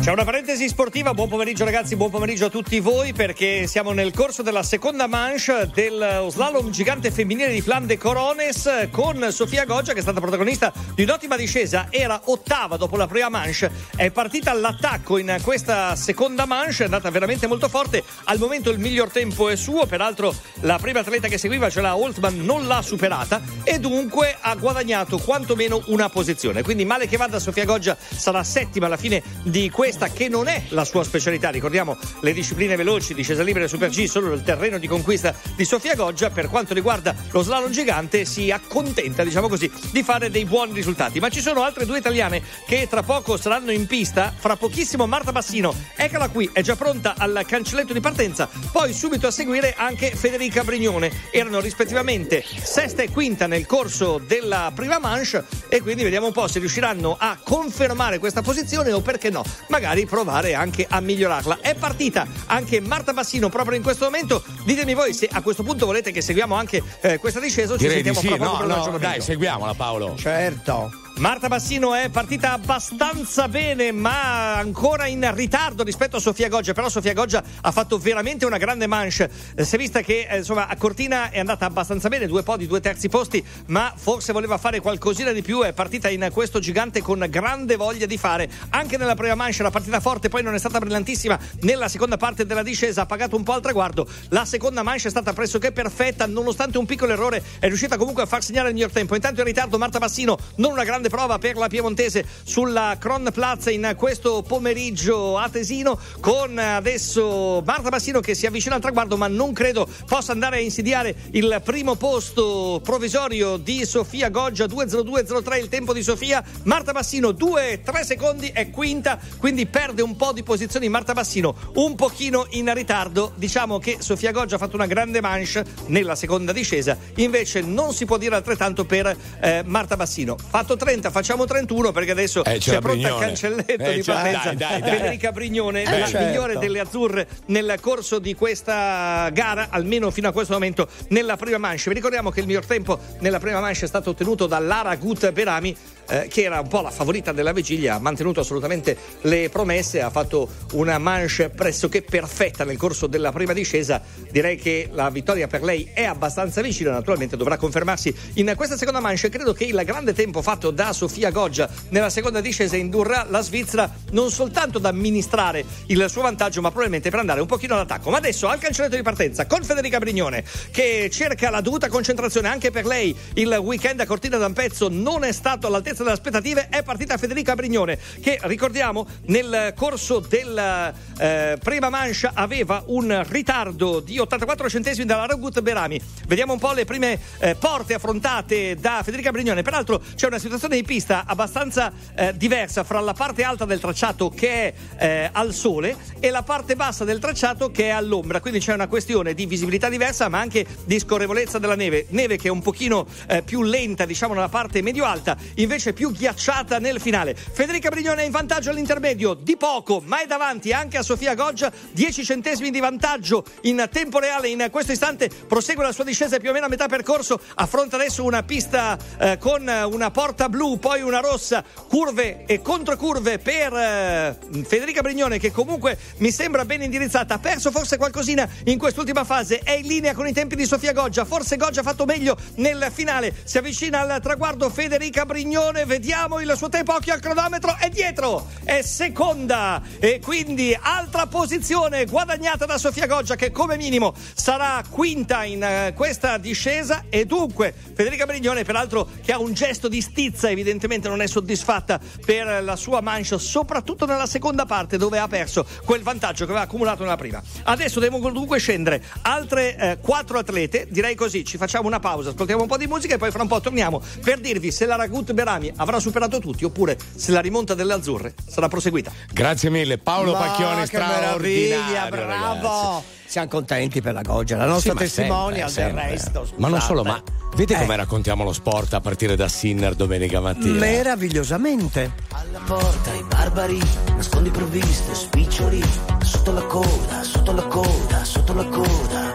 [0.00, 4.12] C'è una parentesi sportiva, buon pomeriggio ragazzi, buon pomeriggio a tutti voi perché siamo nel
[4.12, 10.00] corso della seconda manche del slalom gigante femminile di Flan Corones con Sofia Goggia che
[10.00, 15.16] è stata protagonista di un'ottima discesa, era ottava dopo la prima manche, è partita all'attacco
[15.16, 18.02] in questa seconda manche, andata veramente molto forte.
[18.24, 21.96] Al momento il miglior tempo è suo, peraltro la prima atleta che seguiva, cioè la
[21.96, 26.62] Holtman, non l'ha superata e dunque ha guadagnato quantomeno una posizione.
[26.62, 30.64] Quindi male che vada Sofia Goggia sarà settima alla fine di questa che non è
[30.68, 31.50] la sua specialità.
[31.50, 35.64] Ricordiamo le discipline veloci, discesa libera e super G, solo il terreno di conquista di
[35.64, 36.30] Sofia Goggia.
[36.30, 41.18] Per quanto riguarda lo slalom gigante si accontenta, diciamo così, di fare dei buoni risultati.
[41.18, 45.32] Ma ci sono altre due italiane che tra poco saranno in pista, fra pochissimo Marta
[45.32, 46.83] Bassino, eccola qui, è già pronta
[47.16, 51.10] al cancelletto di partenza, poi subito a seguire anche Federica Brignone.
[51.30, 56.48] Erano rispettivamente sesta e quinta nel corso della prima manche e quindi vediamo un po'
[56.48, 61.58] se riusciranno a confermare questa posizione o perché no, magari provare anche a migliorarla.
[61.60, 64.42] È partita anche Marta Bassino proprio in questo momento.
[64.64, 67.86] Ditemi voi se a questo punto volete che seguiamo anche eh, questa discesa o ci
[67.86, 70.14] Direi di sentiamo sì, fra poco no, no, dai, seguiamola Paolo.
[70.16, 71.03] Certo.
[71.16, 76.72] Marta Bassino è partita abbastanza bene, ma ancora in ritardo rispetto a Sofia Goggia.
[76.72, 79.30] Però Sofia Goggia ha fatto veramente una grande manche.
[79.54, 82.66] Eh, si è vista che eh, insomma a Cortina è andata abbastanza bene, due podi,
[82.66, 85.62] due terzi posti, ma forse voleva fare qualcosina di più.
[85.62, 88.50] È partita in questo gigante con grande voglia di fare.
[88.70, 91.38] Anche nella prima manche la partita forte, poi non è stata brillantissima.
[91.60, 94.04] Nella seconda parte della discesa ha pagato un po' al traguardo.
[94.30, 98.26] La seconda manche è stata pressoché perfetta, nonostante un piccolo errore, è riuscita comunque a
[98.26, 99.14] far segnare il miglior tempo.
[99.14, 103.70] Intanto in ritardo Marta Bassino, non una grande prova per la piemontese sulla Cron Plaza
[103.70, 109.28] in questo pomeriggio a Tesino con adesso Marta Bassino che si avvicina al traguardo ma
[109.28, 115.68] non credo possa andare a insidiare il primo posto provvisorio di Sofia Goggia 2.02.03 il
[115.68, 116.42] tempo di Sofia.
[116.64, 120.88] Marta Bassino 2-3 secondi è quinta quindi perde un po' di posizioni.
[120.88, 123.32] Marta Bassino un pochino in ritardo.
[123.36, 126.96] Diciamo che Sofia Goggia ha fatto una grande manche nella seconda discesa.
[127.16, 130.36] Invece non si può dire altrettanto per eh, Marta Bassino.
[130.36, 133.26] Fatto 30 facciamo 31 perché adesso Eh, c'è c'è pronta il Brignone.
[133.26, 134.90] cancelletto Eh, di partenza dai, dai, dai.
[134.90, 136.26] Federica Brignone Eh, la certo.
[136.26, 141.58] migliore delle azzurre nel corso di questa gara almeno fino a questo momento nella prima
[141.58, 144.94] manche vi ricordiamo che il miglior tempo nella prima manche è stato ottenuto da Lara
[144.96, 145.76] Gut Berami
[146.08, 150.10] eh, che era un po' la favorita della vigilia ha mantenuto assolutamente le promesse ha
[150.10, 154.00] fatto una manche pressoché perfetta nel corso della prima discesa.
[154.30, 159.00] Direi che la vittoria per lei è abbastanza vicina naturalmente dovrà confermarsi in questa seconda
[159.00, 159.28] manche.
[159.28, 163.90] Credo che il grande tempo fatto da Sofia Goggia nella seconda discesa indurrà la Svizzera
[164.10, 168.10] non soltanto ad amministrare il suo vantaggio ma probabilmente per andare un pochino all'attacco.
[168.10, 172.70] Ma adesso al cancelletto di partenza con Federica Brignone che cerca la dovuta concentrazione anche
[172.70, 173.14] per lei.
[173.34, 177.98] Il weekend a Cortina d'Ampezzo non è stato all'altezza delle aspettative è partita Federica Brignone
[178.20, 185.26] che ricordiamo nel corso della eh, prima mancia aveva un ritardo di 84 centesimi dalla
[185.26, 186.00] Ragut Berami.
[186.26, 189.62] Vediamo un po' le prime eh, porte affrontate da Federica Brignone.
[189.62, 194.30] Peraltro c'è una situazione di pista abbastanza eh, diversa fra la parte alta del tracciato
[194.30, 198.40] che è eh, al sole e la parte bassa del tracciato che è all'ombra.
[198.40, 202.06] Quindi c'è una questione di visibilità diversa ma anche di scorrevolezza della neve.
[202.10, 206.12] Neve che è un pochino eh, più lenta diciamo nella parte medio alta invece più
[206.12, 207.34] ghiacciata nel finale.
[207.34, 211.72] Federica Brignone è in vantaggio all'intermedio di poco ma è davanti anche a Sofia Goggia.
[211.92, 215.28] 10 centesimi di vantaggio in tempo reale in questo istante.
[215.28, 217.40] Prosegue la sua discesa più o meno a metà percorso.
[217.54, 221.64] Affronta adesso una pista eh, con una porta blu poi una rossa.
[221.88, 227.34] Curve e controcurve per eh, Federica Brignone che comunque mi sembra ben indirizzata.
[227.34, 229.58] Ha perso forse qualcosina in quest'ultima fase.
[229.58, 231.24] È in linea con i tempi di Sofia Goggia.
[231.24, 233.34] Forse Goggia ha fatto meglio nel finale.
[233.44, 238.48] Si avvicina al traguardo Federica Brignone vediamo il suo tempo occhio al cronometro è dietro
[238.62, 245.44] è seconda e quindi altra posizione guadagnata da Sofia Goggia che come minimo sarà quinta
[245.44, 247.04] in eh, questa discesa.
[247.08, 252.00] E dunque Federica Brignone peraltro che ha un gesto di stizza evidentemente non è soddisfatta
[252.24, 256.66] per la sua mancia soprattutto nella seconda parte dove ha perso quel vantaggio che aveva
[256.66, 257.42] accumulato nella prima.
[257.64, 262.62] Adesso devono dunque scendere altre eh, quattro atlete direi così ci facciamo una pausa ascoltiamo
[262.62, 265.32] un po' di musica e poi fra un po' torniamo per dirvi se la Ragut
[265.32, 270.32] Berami avrà superato tutti oppure se la rimonta delle azzurre sarà proseguita Grazie mille, Paolo
[270.32, 272.10] Ma Pacchioni, straordinario.
[272.10, 272.68] bravo!
[272.68, 273.12] ragazzi.
[273.26, 276.40] Siamo contenti per la Goggia, la nostra Sì, ma testimonial sempre, del sempre.
[276.42, 276.54] resto.
[276.58, 276.84] Ma non scusate.
[276.98, 277.22] solo, ma
[277.56, 277.78] vede Eh.
[277.78, 280.78] come raccontiamo lo sport a partire da Sinner domenica mattina?
[280.78, 282.12] Meravigliosamente.
[282.32, 283.80] Alla porta i barbari,
[284.14, 285.82] nascondi provviste, spiccioli,
[286.22, 289.32] sotto la coda, sotto la coda, sotto la coda.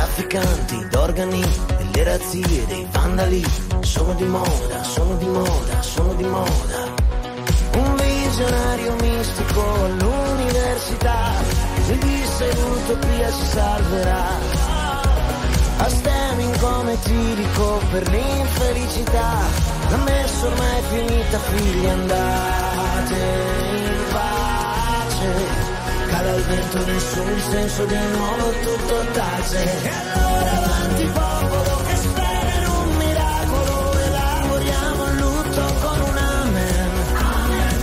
[0.00, 3.44] Trafficanti d'organi e le razzie dei vandali
[3.80, 6.88] sono di moda, sono di moda, sono di moda.
[7.74, 11.32] Un visionario mistico all'università
[11.86, 14.24] mi disse l'utopia si salverà.
[15.76, 19.38] A stemming come tirico per l'infelicità
[19.90, 23.14] La messa ormai finita figli andate
[23.84, 25.79] in pace
[26.22, 29.82] vento nessun dissenso di nuovo tutto tace.
[29.82, 33.98] E allora avanti popolo che spera in un miracolo.
[33.98, 36.90] Elaboriamo il lutto con un amen.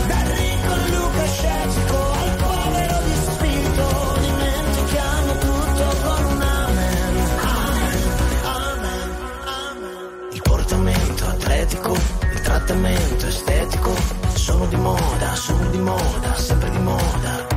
[0.07, 7.15] Dal ricco al Luca scettico al povero di spirito Dimentichiamo tutto con un amen.
[7.41, 9.15] Amen,
[9.53, 10.29] amen.
[10.31, 11.93] Il portamento atletico,
[12.33, 13.93] il trattamento estetico
[14.35, 17.56] Sono di moda, sono di moda, sempre di moda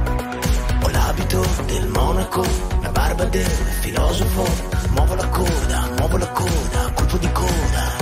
[1.37, 2.45] ho l'abito del monaco,
[2.83, 3.47] la barba del
[3.81, 4.45] filosofo.
[4.91, 7.99] Muovo la coda, muovo la coda, colpo di coda.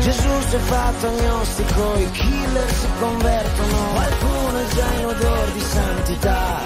[0.00, 5.60] Gesù si è fatto agnostico, i killer si convertono, qualcuno è già in odor di
[5.60, 6.60] santità.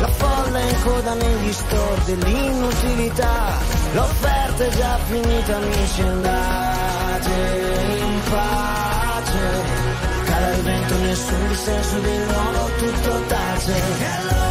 [0.00, 3.52] La folla è in coda negli store dell'inutilità,
[3.92, 7.30] l'offerta è già finita, amici andate
[7.98, 8.93] in pace.
[10.64, 14.43] Vento, nessun dissenso di nuovo, tutto tace.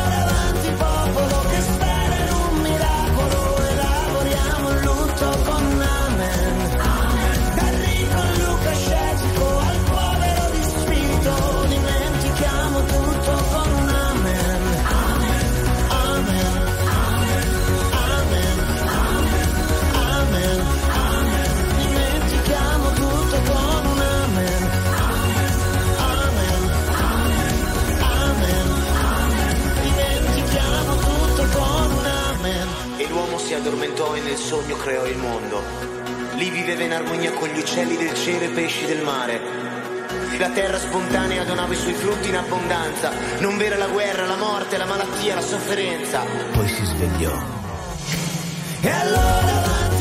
[33.34, 35.60] L'uomo si addormentò e nel sogno creò il mondo.
[36.36, 39.42] Lì viveva in armonia con gli uccelli del cielo e i pesci del mare.
[40.38, 43.12] La terra spontanea donava i suoi frutti in abbondanza.
[43.40, 46.24] Non vera la guerra, la morte, la malattia, la sofferenza.
[46.52, 47.34] Poi si svegliò.
[48.82, 49.93] E allora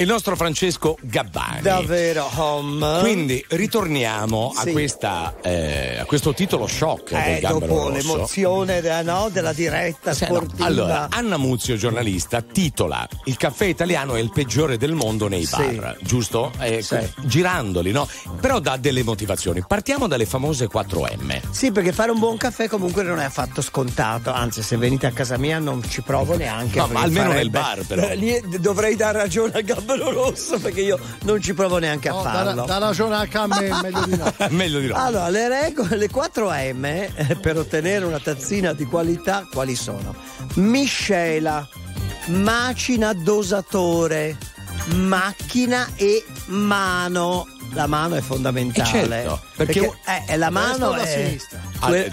[0.00, 1.60] Il nostro Francesco Gabbani.
[1.60, 3.00] Davvero, home.
[3.00, 4.72] Quindi ritorniamo a, Sì.
[4.72, 7.90] questa, eh, a questo titolo shock del Eh, Gambero dopo Rosso.
[8.14, 10.36] l'emozione della, no, della diretta Sì, no.
[10.36, 10.64] sportiva.
[10.64, 15.56] Allora, Anna Muzio, giornalista, titola Il caffè italiano è il peggiore del mondo nei Sì.
[15.56, 16.50] bar, giusto?
[16.58, 16.82] Eh.
[17.18, 18.08] Girandoli, no?
[18.40, 19.62] Però dà delle motivazioni.
[19.68, 21.42] Partiamo dalle famose 4M.
[21.50, 24.32] Sì, perché fare un buon caffè comunque non è affatto scontato.
[24.32, 26.78] Anzi, se venite a casa mia non ci provo neanche.
[26.78, 28.08] No, ma almeno farebbe- nel bar, però.
[28.08, 29.64] Eh, lì dovrei dare ragione al
[29.96, 32.64] gambero rosso perché io non ci provo neanche a No, farlo.
[32.64, 34.34] dà ragione anche a me, meglio di no.
[34.50, 34.94] Meglio di no.
[34.96, 40.14] Allora, le regole, le 4M eh, per ottenere una tazzina di qualità, quali sono?
[40.54, 41.66] Miscela,
[42.26, 44.36] macina dosatore,
[44.94, 47.46] macchina e mano.
[47.72, 48.88] La mano è fondamentale.
[48.88, 49.92] Eh, certo, perché-
[50.28, 51.60] eh, la mano è sinistra?
[51.80, 52.12] Ah, eh,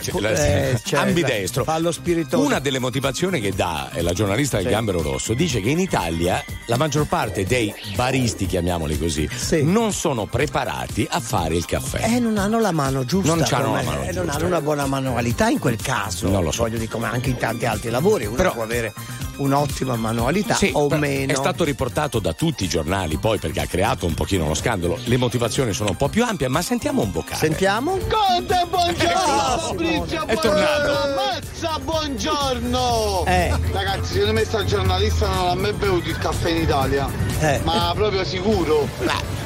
[0.84, 1.64] cioè, ambidestro.
[1.64, 2.44] Fallo spiritoso.
[2.44, 4.72] Una delle motivazioni che dà eh, la giornalista del Sì.
[4.72, 9.64] Gambero Rosso dice che in Italia la maggior parte dei baristi, chiamiamoli così, Sì.
[9.64, 12.04] non sono preparati a fare il caffè.
[12.16, 13.34] Eh, non hanno la mano giusta.
[13.34, 14.38] Non c'hanno come- la mano eh, Non giusta.
[14.40, 16.30] hanno una buona manualità in quel caso.
[16.30, 16.64] Non lo so.
[16.64, 18.94] Voglio dire, come anche in tanti altri lavori, uno Però- può avere
[19.38, 21.32] un'ottima manualità Sì, o meno.
[21.32, 24.98] È stato riportato da tutti i giornali poi perché ha creato un pochino lo scandalo.
[25.04, 27.37] Le motivazioni sono un po' più ampie, ma sentiamo un vocale.
[27.38, 27.92] Sentiamo?
[28.10, 29.58] Conte, buongiorno!
[29.60, 31.14] Fabrizio, È tornato.
[31.16, 33.24] Mazza, buongiorno!
[33.28, 33.54] Eh.
[33.72, 37.08] Ragazzi, secondo me sta giornalista non ha mai bevuto il caffè in Italia.
[37.40, 37.62] Eh.
[37.64, 38.88] Ma proprio sicuro.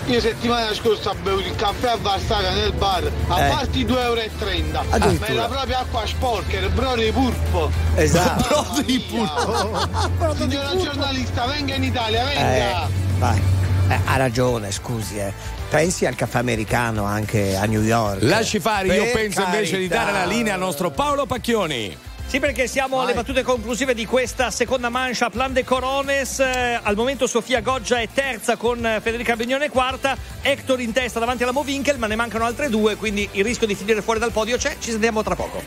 [0.05, 3.49] Io settimana scorsa ho bevuto il caffè a Varsaga nel bar a Eh.
[3.51, 5.17] farti 2,30 euro.
[5.19, 7.69] Ma era proprio acqua sporca, era brodo di purpo.
[7.95, 8.47] Esatto.
[8.47, 10.35] Brodo di purpo.
[10.37, 12.87] Signora giornalista, venga in Italia, Eh, venga!
[13.17, 13.41] vai.
[13.89, 15.59] Eh, ha ragione, scusi, eh.
[15.71, 18.23] Pensi al caffè americano anche a New York.
[18.23, 20.11] Lasci fare, io Per penso invece di carità.
[20.11, 21.95] dare la linea al nostro Paolo Pacchioni.
[22.27, 26.39] Sì, perché siamo alle battute conclusive di questa seconda mancia Plan de Corones.
[26.39, 31.19] Eh, al momento Sofia Goggia è terza con eh, Federica Bignone quarta, Hector in testa
[31.19, 34.33] davanti alla Movinkel, ma ne mancano altre due, quindi il rischio di finire fuori dal
[34.33, 34.75] podio c'è.
[34.77, 35.63] Ci sentiamo tra poco.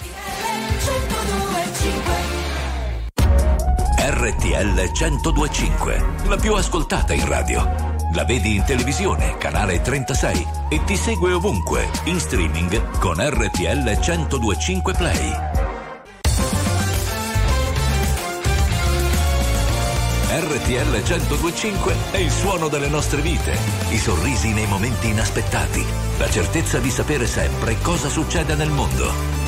[3.97, 7.94] RTL 1025, la più ascoltata in radio.
[8.15, 14.93] La vedi in televisione, canale 36 e ti segue ovunque, in streaming con RTL 1025
[14.93, 15.33] Play.
[20.31, 23.59] RTL 1025 è il suono delle nostre vite,
[23.91, 25.85] i sorrisi nei momenti inaspettati,
[26.19, 29.44] la certezza di sapere sempre cosa succede nel mondo.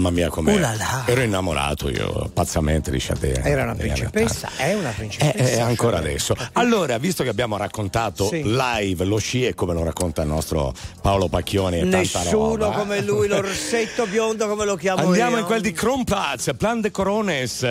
[0.00, 1.02] Mamma mia come là là.
[1.06, 3.44] ero innamorato io pazzamente di Shadea.
[3.44, 5.44] Era una in principessa, è una Eh, principessa.
[5.44, 6.34] eh, ancora adesso.
[6.54, 8.42] Allora, visto che abbiamo raccontato Sì.
[8.44, 10.72] live lo sci e come lo racconta il nostro
[11.02, 15.38] Paolo Pacchioni e tanta Nessuno roba, come lui, l'orsetto biondo come lo chiamo Andiamo io.
[15.40, 17.62] in quel di Kronplatz, Plan de Corones.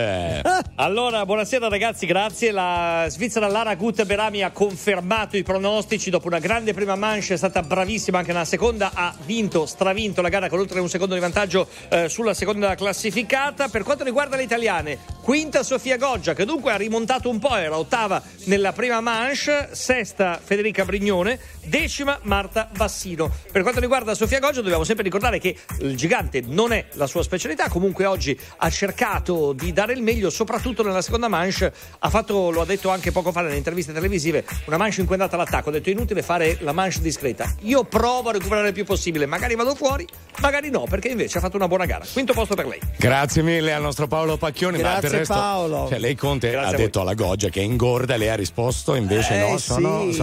[0.76, 2.52] Allora, buonasera ragazzi, grazie.
[2.52, 7.36] La Svizzera Lara Gut Berami ha confermato i pronostici dopo una grande prima manche, è
[7.36, 11.20] stata bravissima anche nella seconda, ha vinto, stravinto la gara con oltre un secondo di
[11.20, 13.68] vantaggio eh, sulla seconda classificata.
[13.68, 17.78] Per quanto riguarda le italiane, quinta Sofia Goggia che dunque ha rimontato un po', era
[17.78, 23.30] ottava nella prima manche, sesta Federica Brignone, decima Marta Bassino.
[23.50, 27.22] Per quanto riguarda Sofia Goggia dobbiamo sempre ricordare che il gigante non è la sua
[27.22, 32.50] specialità, comunque oggi ha cercato di dare il meglio, soprattutto nella seconda manche, ha fatto,
[32.50, 35.36] lo ha detto anche poco fa nelle interviste televisive, una manche in cui è andata
[35.36, 38.84] all'attacco, ha detto è inutile fare la manche discreta, io provo a recuperare il più
[38.84, 40.06] possibile, magari vado fuori,
[40.40, 42.04] magari no, perché invece ha fatto una buona gara.
[42.12, 42.80] Quinto posto per lei.
[42.96, 44.76] Grazie mille al nostro Paolo Pacchioni.
[44.78, 45.88] ma Grazie, del resto, Paolo.
[45.88, 49.34] Cioè, lei Conte Grazie ha detto alla Goggia che è ingorda, lei ha risposto, invece
[49.34, 50.14] Eh, no, sono, sì,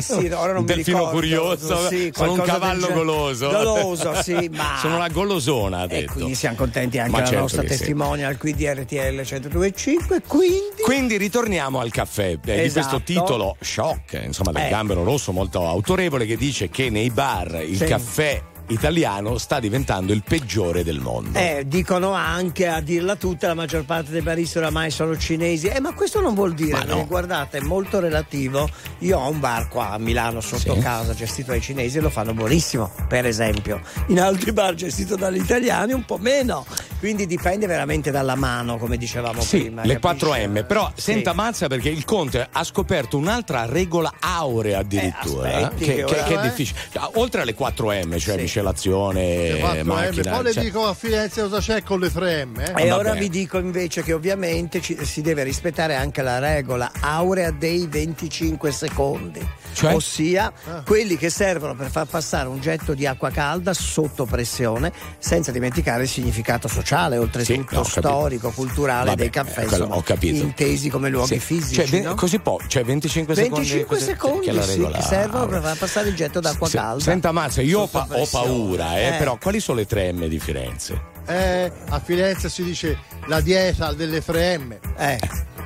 [0.20, 1.18] sì, ora non mi delfino ricordo.
[1.18, 3.48] curioso, Sì, sono un del cavallo goloso.
[3.48, 6.12] Goloso, sì, ma- Sono la golosona, ha E detto.
[6.14, 7.78] quindi siamo contenti anche Ma della certo nostra che sì.
[7.78, 12.88] testimonial qui di RTL 102.5 quindi Quindi ritorniamo al caffè eh, di Esatto.
[12.88, 14.68] questo titolo shock, insomma, del Eh.
[14.68, 17.84] gambero rosso molto autorevole che dice che nei bar il Sì.
[17.84, 21.38] caffè italiano sta diventando il peggiore del mondo.
[21.38, 25.66] Eh, dicono anche a dirla tutta, la maggior parte dei baristi oramai sono cinesi.
[25.68, 27.06] Eh, ma questo non vuol dire, no.
[27.06, 28.68] guardate, è molto relativo.
[29.00, 30.80] Io ho un bar qua a Milano sotto Sì.
[30.80, 33.80] casa gestito dai cinesi e lo fanno buonissimo, per esempio.
[34.08, 36.64] In altri bar gestito dagli italiani un po' meno.
[36.98, 39.84] Quindi dipende veramente dalla mano, come dicevamo Sì, prima.
[39.84, 40.24] le capisci?
[40.26, 41.12] 4M, però Sì.
[41.12, 46.22] senta Mazza perché il Conte ha scoperto un'altra regola aurea addirittura, Eh, che, che ora-
[46.24, 46.42] che è eh?
[46.42, 46.78] difficile.
[47.14, 49.82] Oltre alle 4M, cioè miscelazione, Le 4M.
[49.86, 50.34] macchina.
[50.34, 52.58] Poi le cioè- dico a Firenze cosa c'è con le 3M.
[52.60, 52.72] eh?
[52.84, 53.20] E Va ora bene.
[53.20, 58.70] vi dico invece che ovviamente ci- si deve rispettare anche la regola aurea dei 25
[58.72, 59.46] secondi.
[59.78, 59.94] Cioè?
[59.94, 60.82] Ossia Ah.
[60.84, 66.02] quelli che servono per far passare un getto di acqua calda sotto pressione, senza dimenticare
[66.02, 68.00] il significato sociale, oltretutto no, capito.
[68.00, 70.42] storico, culturale Vabbè, dei caffè, eh, quello insomma, ho capito.
[70.42, 71.40] intesi come luoghi Sì.
[71.40, 71.74] fisici.
[71.74, 72.14] Cioè, ve- no?
[72.16, 73.54] così po', cioè 25 secondi.
[73.68, 77.02] 25 così- secondi la sì, che servono per far passare il getto d'acqua Se- calda.
[77.04, 79.18] Senta Mazza, io pa- ho paura, eh, Eh.
[79.18, 81.00] però quali sono le 3M di Firenze?
[81.26, 84.76] Eh, a Firenze si dice la dieta delle 3M.
[84.96, 85.18] Eh,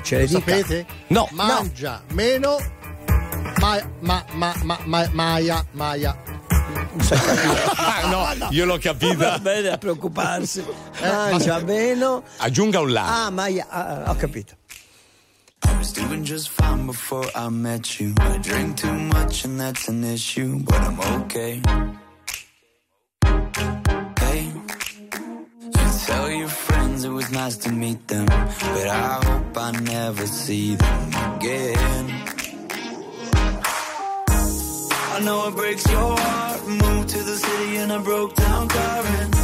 [0.03, 0.39] ce le Lo dica.
[0.41, 0.87] sapete?
[1.07, 1.29] No.
[1.31, 2.59] Mangia meno.
[3.63, 6.17] Ma, ma, ma, ma, ma, Maia, Maia.
[7.79, 9.15] Ah, no, io l'ho capita.
[9.17, 10.65] Va bene a preoccuparsi.
[11.01, 12.25] Eh, Mangia meno.
[12.39, 13.25] Aggiunga un là.
[13.25, 14.55] Ah, ma io- ah, ho capito.
[15.65, 18.13] I was doing just fine before I met you.
[18.19, 21.61] I drink too much and that's an issue, but I'm okay.
[24.19, 29.71] Hey, you tell your friends it was nice to meet them, but I hope I
[29.71, 32.22] never see them again.
[35.15, 36.67] I know it breaks your heart.
[36.67, 39.35] Moved to the city in a broke down car and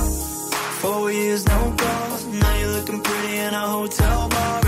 [0.81, 2.25] four years no calls.
[2.25, 4.68] Now you're looking pretty in a hotel bar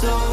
[0.00, 0.29] so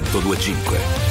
[0.00, 1.01] 1025.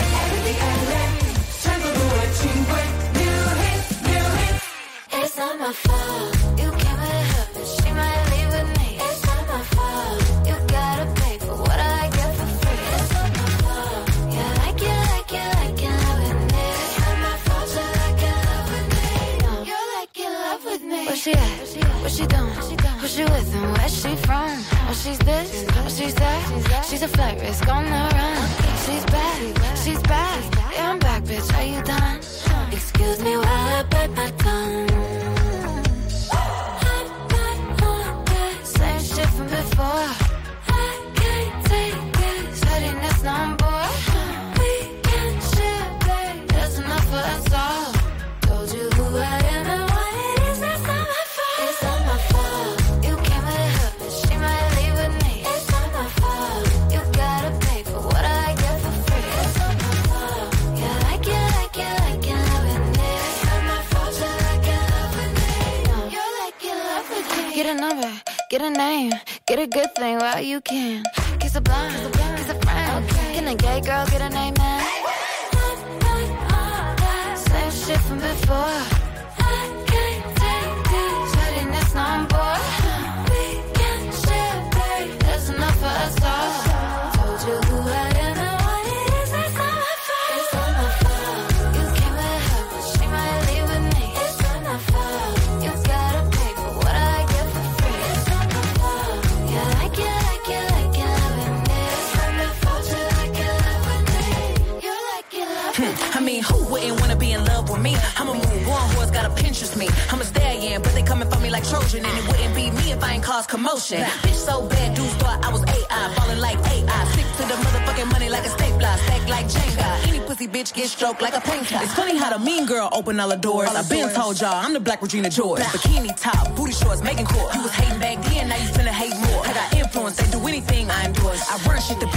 [124.32, 125.60] Told y'all I'm the black Regina George.
[125.60, 127.54] Bikini top, booty shorts, making court.
[127.54, 129.46] You was hating back then, now you finna hate more.
[129.46, 131.44] I got influence, they do anything I endorse.
[131.52, 132.08] I run shit to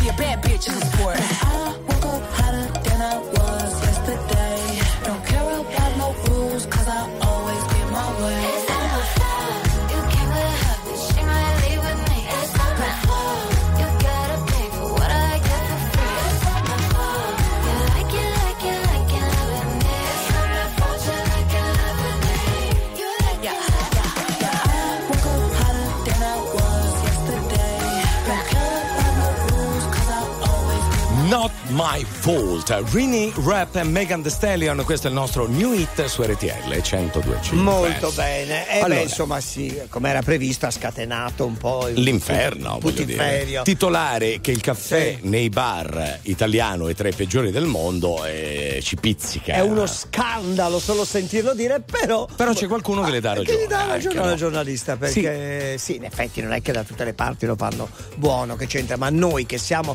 [32.24, 36.68] Fault, Rini Rap e Megan Thee Stallion, questo è il nostro new hit su RTL
[36.68, 37.54] 1025.
[37.58, 38.66] Molto bene.
[38.66, 38.94] E Allora.
[38.94, 43.60] beh, insomma, sì, come era previsto, ha scatenato un po' il L'inferno, putiferio.
[43.60, 48.96] Titolare che il caffè nei bar italiano è tra i peggiori del mondo e ci
[48.96, 49.52] pizzica.
[49.52, 52.26] È uno scandalo solo sentirlo dire, però.
[52.34, 53.62] Però c'è qualcuno che le dà Che ragione.
[53.64, 54.34] gli dà ragione al no?
[54.36, 55.96] giornalista perché sì.
[55.96, 59.10] in effetti non è che da tutte le parti lo fanno buono, che c'entra, ma
[59.10, 59.94] noi che siamo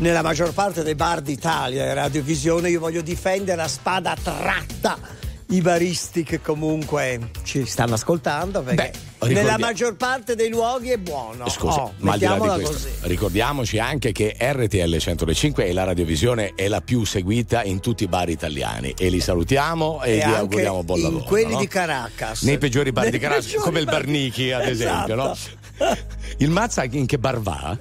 [0.00, 4.98] nella maggior parte dei bar d'Italia e radiovisione, io voglio difendere a spada tratta
[5.48, 10.96] i baristi che comunque ci stanno ascoltando perché ricordia- nella maggior parte dei luoghi è
[10.96, 11.48] buono.
[11.50, 12.88] Scusa, Oh, ma al di là di questo, così.
[13.02, 18.06] ricordiamoci anche che RTL 105 e la radiovisione è la più seguita in tutti i
[18.06, 21.24] bar italiani e li salutiamo e, E anche auguriamo buon lavoro.
[21.24, 21.58] quelli no?
[21.58, 22.42] di Caracas.
[22.42, 25.32] Nei peggiori bar Nei di Caracas, come il bar- Barnichi, ad esempio, no?
[25.32, 25.58] Esatto.
[26.38, 27.76] Il Mazza in che bar va?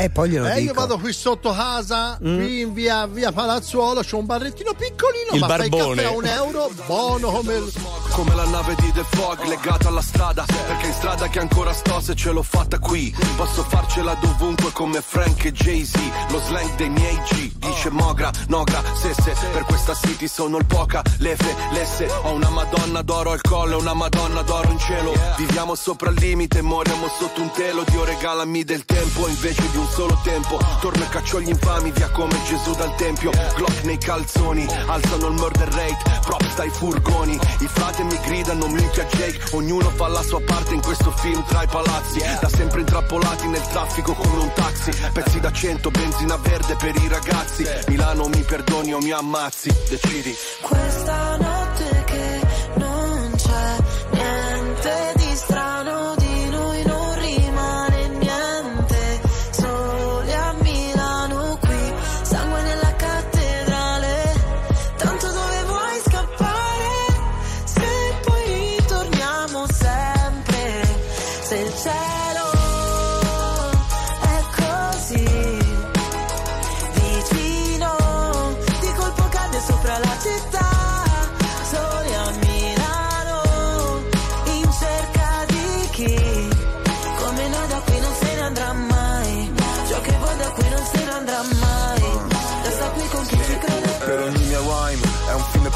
[0.00, 0.74] E poi glielo Eh, io dico.
[0.74, 2.36] vado qui sotto casa, Mm.
[2.36, 6.02] qui in via, via Palazzuolo, c'è un barrettino piccolino, Il ma fai barbone.
[6.02, 7.72] caffè a un euro, buono come il...
[8.10, 12.00] Come la nave di The Fog legata alla strada Perché in strada che ancora sto
[12.00, 15.94] se ce l'ho fatta qui Posso farcela dovunque come Frank e Jay-Z
[16.30, 21.00] Lo slang dei miei G Dice Mogra, Nogra, Sesse Per questa city sono il poca,
[21.18, 25.76] lefe, lesse Ho una madonna d'oro al collo e una madonna d'oro in cielo Viviamo
[25.76, 30.18] sopra il limite, moriamo sotto un telo Dio regalami del tempo invece di un solo
[30.22, 30.58] tempo.
[30.80, 33.30] Torno e caccio gli infami via come Gesù dal tempio.
[33.56, 36.20] Glock nei calzoni, alzano il murder rate.
[36.24, 39.56] Props dai furgoni, i frate mi gridano minchia Jake.
[39.56, 42.18] Ognuno fa la sua parte in questo film tra i palazzi.
[42.40, 44.90] Da sempre intrappolati nel traffico come un taxi.
[45.12, 47.66] Pezzi da cento, benzina verde per i ragazzi.
[47.88, 50.34] Milano mi perdoni o mi ammazzi, decidi.
[50.62, 51.57] Questa notte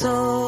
[0.00, 0.47] niente.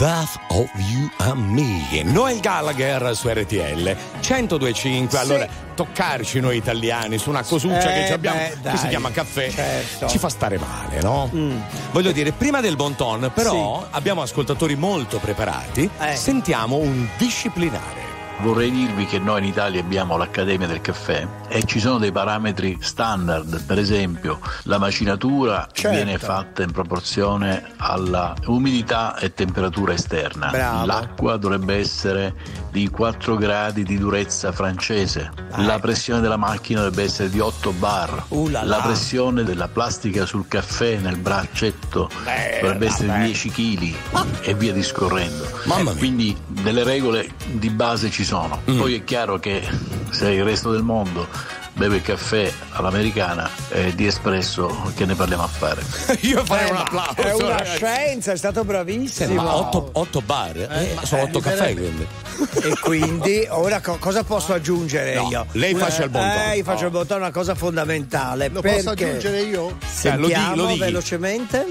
[0.00, 2.02] Death of You and Me.
[2.04, 3.94] Noel Gallagher su RTL
[4.26, 5.18] 1025.
[5.18, 9.10] Allora, toccarci noi italiani su una cosuccia Eh, che ci abbiamo, beh, che si chiama
[9.10, 10.08] caffè, Certo.
[10.08, 11.28] ci fa stare male, no?
[11.34, 11.58] Mm.
[11.92, 15.90] Voglio dire, prima del bon ton, però abbiamo ascoltatori molto preparati.
[16.00, 16.16] Eh.
[16.16, 18.08] Sentiamo un disciplinare.
[18.38, 22.78] Vorrei dirvi che noi in Italia abbiamo l'Accademia del Caffè e ci sono dei parametri
[22.80, 25.96] standard, per esempio la macinatura Certo.
[25.96, 30.48] viene fatta in proporzione alla umidità e temperatura esterna.
[30.50, 30.86] Bravo.
[30.86, 32.34] L'acqua dovrebbe essere
[32.70, 38.24] di 4 gradi di durezza francese, la pressione della macchina dovrebbe essere di 8 bar,
[38.28, 38.76] Uh la là.
[38.80, 43.94] pressione della plastica sul caffè nel braccetto Beh, dovrebbe essere di 10 kg
[44.42, 45.48] e via discorrendo.
[45.64, 45.98] Mamma mia.
[45.98, 48.60] Quindi delle regole di base ci sono.
[48.70, 48.78] Mm.
[48.78, 49.66] Poi è chiaro che
[50.10, 51.26] se il resto del mondo
[51.72, 55.82] beve il caffè all'americana e di espresso che ne parliamo a fare.
[56.22, 57.14] Io farei Eh, un applauso.
[57.14, 57.76] È una ragazzi.
[57.76, 59.34] scienza, è stato Eh, bravissimo.
[59.42, 60.56] ma 8, bar?
[60.56, 62.06] Eh, ma- sono eh, 8 caffè quindi.
[62.62, 65.46] E quindi ora co- cosa posso aggiungere No, io?
[65.52, 66.40] lei faccia il bon ton.
[66.50, 66.86] Eh, io faccio Oh.
[66.86, 68.48] il bon ton, una cosa fondamentale.
[68.48, 69.76] Lo perché posso aggiungere io?
[69.86, 71.66] Sentiamo Eh, lo di- lo velocemente.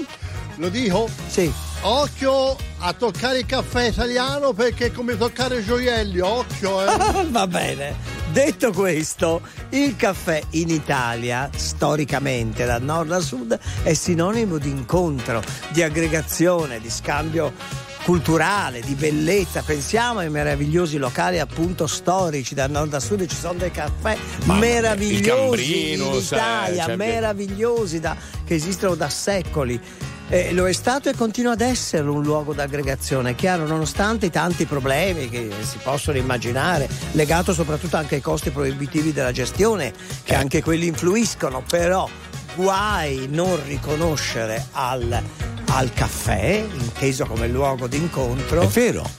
[0.56, 1.08] Lo dico?
[1.28, 1.52] Sì.
[1.82, 7.26] Occhio a toccare il caffè italiano perché è come toccare gioielli, occhio eh.
[7.30, 8.18] Va bene.
[8.32, 9.40] Detto questo,
[9.70, 16.78] il caffè in Italia, storicamente da nord a sud, è sinonimo di incontro, di aggregazione,
[16.78, 17.52] di scambio
[18.04, 19.62] culturale, di bellezza.
[19.62, 24.52] Pensiamo ai meravigliosi locali appunto storici da nord a sud, ci sono dei caffè il
[24.52, 29.80] meravigliosi Cambrinus, in Italia, cioè, meravigliosi da- che esistono da secoli.
[30.32, 34.64] Eh, lo è stato e continua ad essere un luogo d'aggregazione, chiaro, nonostante i tanti
[34.64, 39.92] problemi che si possono immaginare, legato soprattutto anche ai costi proibitivi della gestione,
[40.22, 42.08] che anche quelli influiscono, però
[42.60, 45.22] guai non riconoscere al,
[45.72, 48.68] al caffè, inteso come luogo d'incontro,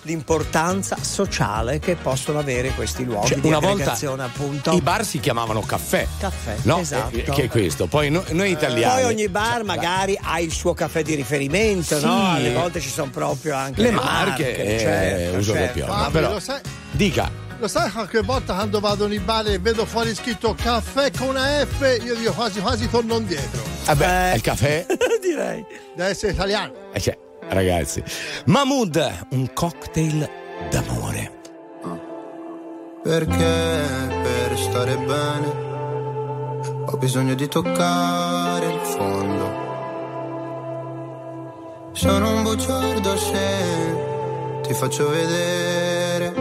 [0.04, 4.72] l'importanza sociale che possono avere questi luoghi Cioè, di una volta appunto.
[4.74, 6.06] i bar si chiamavano caffè.
[6.20, 7.16] Caffè, No, esatto.
[7.18, 7.88] eh, che è questo.
[7.88, 9.02] Poi no- noi italiani.
[9.02, 12.06] Poi ogni bar magari ha il suo caffè di riferimento, Sì.
[12.06, 12.32] no?
[12.34, 15.86] Alle volte ci sono proprio anche Le marche, eh, certo, uso certo.
[15.86, 16.60] Fabio, però- lo sai,
[16.92, 17.41] Dica.
[17.62, 21.64] Lo sai qualche volta quando vado nei bar e vedo fuori scritto caffè con una
[21.64, 23.62] F, io dico quasi quasi torno indietro.
[23.86, 24.84] Vabbè, il caffè.
[25.22, 25.64] Direi.
[25.96, 26.74] Deve essere italiano.
[26.92, 27.16] Eh, cioè,
[27.50, 28.04] ragazzi.
[28.46, 30.28] Mahmood, un cocktail
[30.72, 31.40] d'amore.
[33.04, 33.66] Perché
[34.24, 35.70] per stare bene
[36.88, 39.70] ho bisogno di toccare il fondo.
[41.92, 46.41] Sono un bugiardo se ti faccio vedere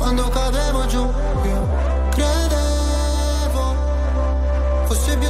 [0.00, 1.02] quando cadevo giù.
[1.44, 1.68] Io
[2.10, 3.74] credevo
[4.86, 5.29] fosse più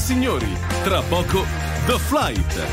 [0.00, 1.44] e signori, tra poco
[1.86, 2.66] The Flight.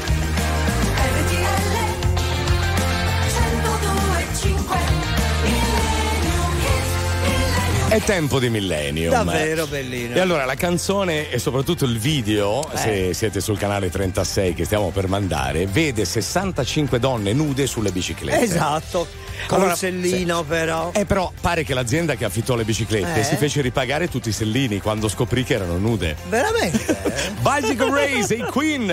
[7.90, 9.12] È tempo di Millennium.
[9.12, 10.16] Davvero bellino.
[10.16, 12.78] E allora la canzone e soprattutto il video, Eh.
[12.78, 18.42] se siete sul canale 36 che stiamo per mandare, vede 65 donne nude sulle biciclette.
[18.42, 19.08] Esatto.
[19.46, 20.92] Con Allora, un sellino però.
[20.94, 23.24] Eh però pare che l'azienda che affittò le biciclette Eh?
[23.24, 26.16] si fece ripagare tutti i sellini quando scoprì che erano nude.
[26.30, 26.98] Veramente?
[27.42, 28.88] Bicycle Race e Queen!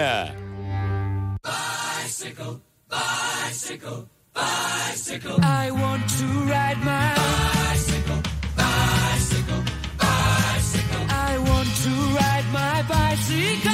[1.43, 5.37] Bicycle, bicycle, bicycle.
[5.43, 8.21] I want to ride my bicycle,
[8.55, 9.63] bicycle,
[9.99, 11.07] bicycle.
[11.11, 13.74] I want to ride my bicycle.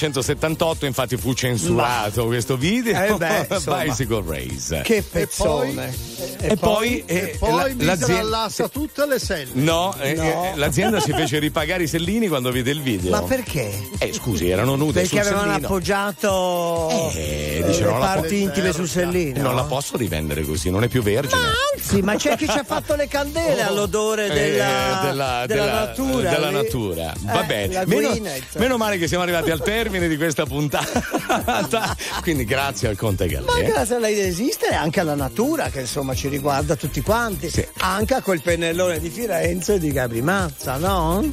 [0.00, 3.46] 1978 infatti fu censurato questo video Eh beh.
[3.64, 6.09] Bicycle Race Che pezzone.
[6.40, 9.50] E poi, E eh, poi la- misero l'azienda- all'asta tutte le selle.
[9.54, 13.10] No, eh, eh, l'azienda si fece ripagare i sellini quando vide il video.
[13.10, 13.70] Ma perché?
[13.98, 15.66] Eh, scusi, erano nude Perché sul avevano sellino.
[15.66, 19.42] appoggiato Eh, le dice, la parti po- intime sul sellino.
[19.42, 21.40] Non la posso rivendere così, non è più vergine.
[21.74, 25.72] Anzi, ma c'è chi ci ha fatto le candele all'odore Eh, della, della, della della-
[25.86, 26.30] natura.
[26.30, 26.54] della lì.
[26.54, 27.12] natura.
[27.20, 27.72] Va Eh, bene.
[27.74, 28.12] la Meno,
[28.56, 30.88] meno male che siamo arrivati al termine di questa puntata.
[32.22, 33.64] Quindi grazie al Conte Ma Gallè.
[33.66, 38.14] grazie a lei di esistere, anche alla natura che insomma ci riguarda tutti quanti, anche
[38.14, 41.28] a quel pennellone di Firenze di Gabri Mazza, no?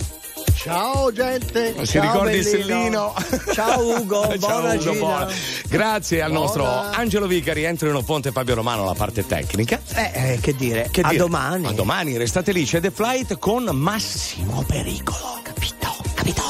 [0.56, 1.76] Ciao gente.
[1.86, 3.14] Si Ciao, ricordi bellino.
[3.14, 3.14] sellino?
[3.54, 5.28] Ciao Ugo, Ciao, buona Ugo, buona.
[5.70, 6.46] Grazie al Buona.
[6.46, 9.80] nostro Angelo Vicari, Entrino Ponte e Fabio Romano alla parte tecnica.
[9.94, 11.20] Eh, eh, che dire, Che a dire?
[11.22, 11.68] domani.
[11.68, 15.40] A domani, restate lì, c'è The Flight con Massimo Pericolo.
[15.44, 15.96] Capito?
[16.16, 16.44] Capito?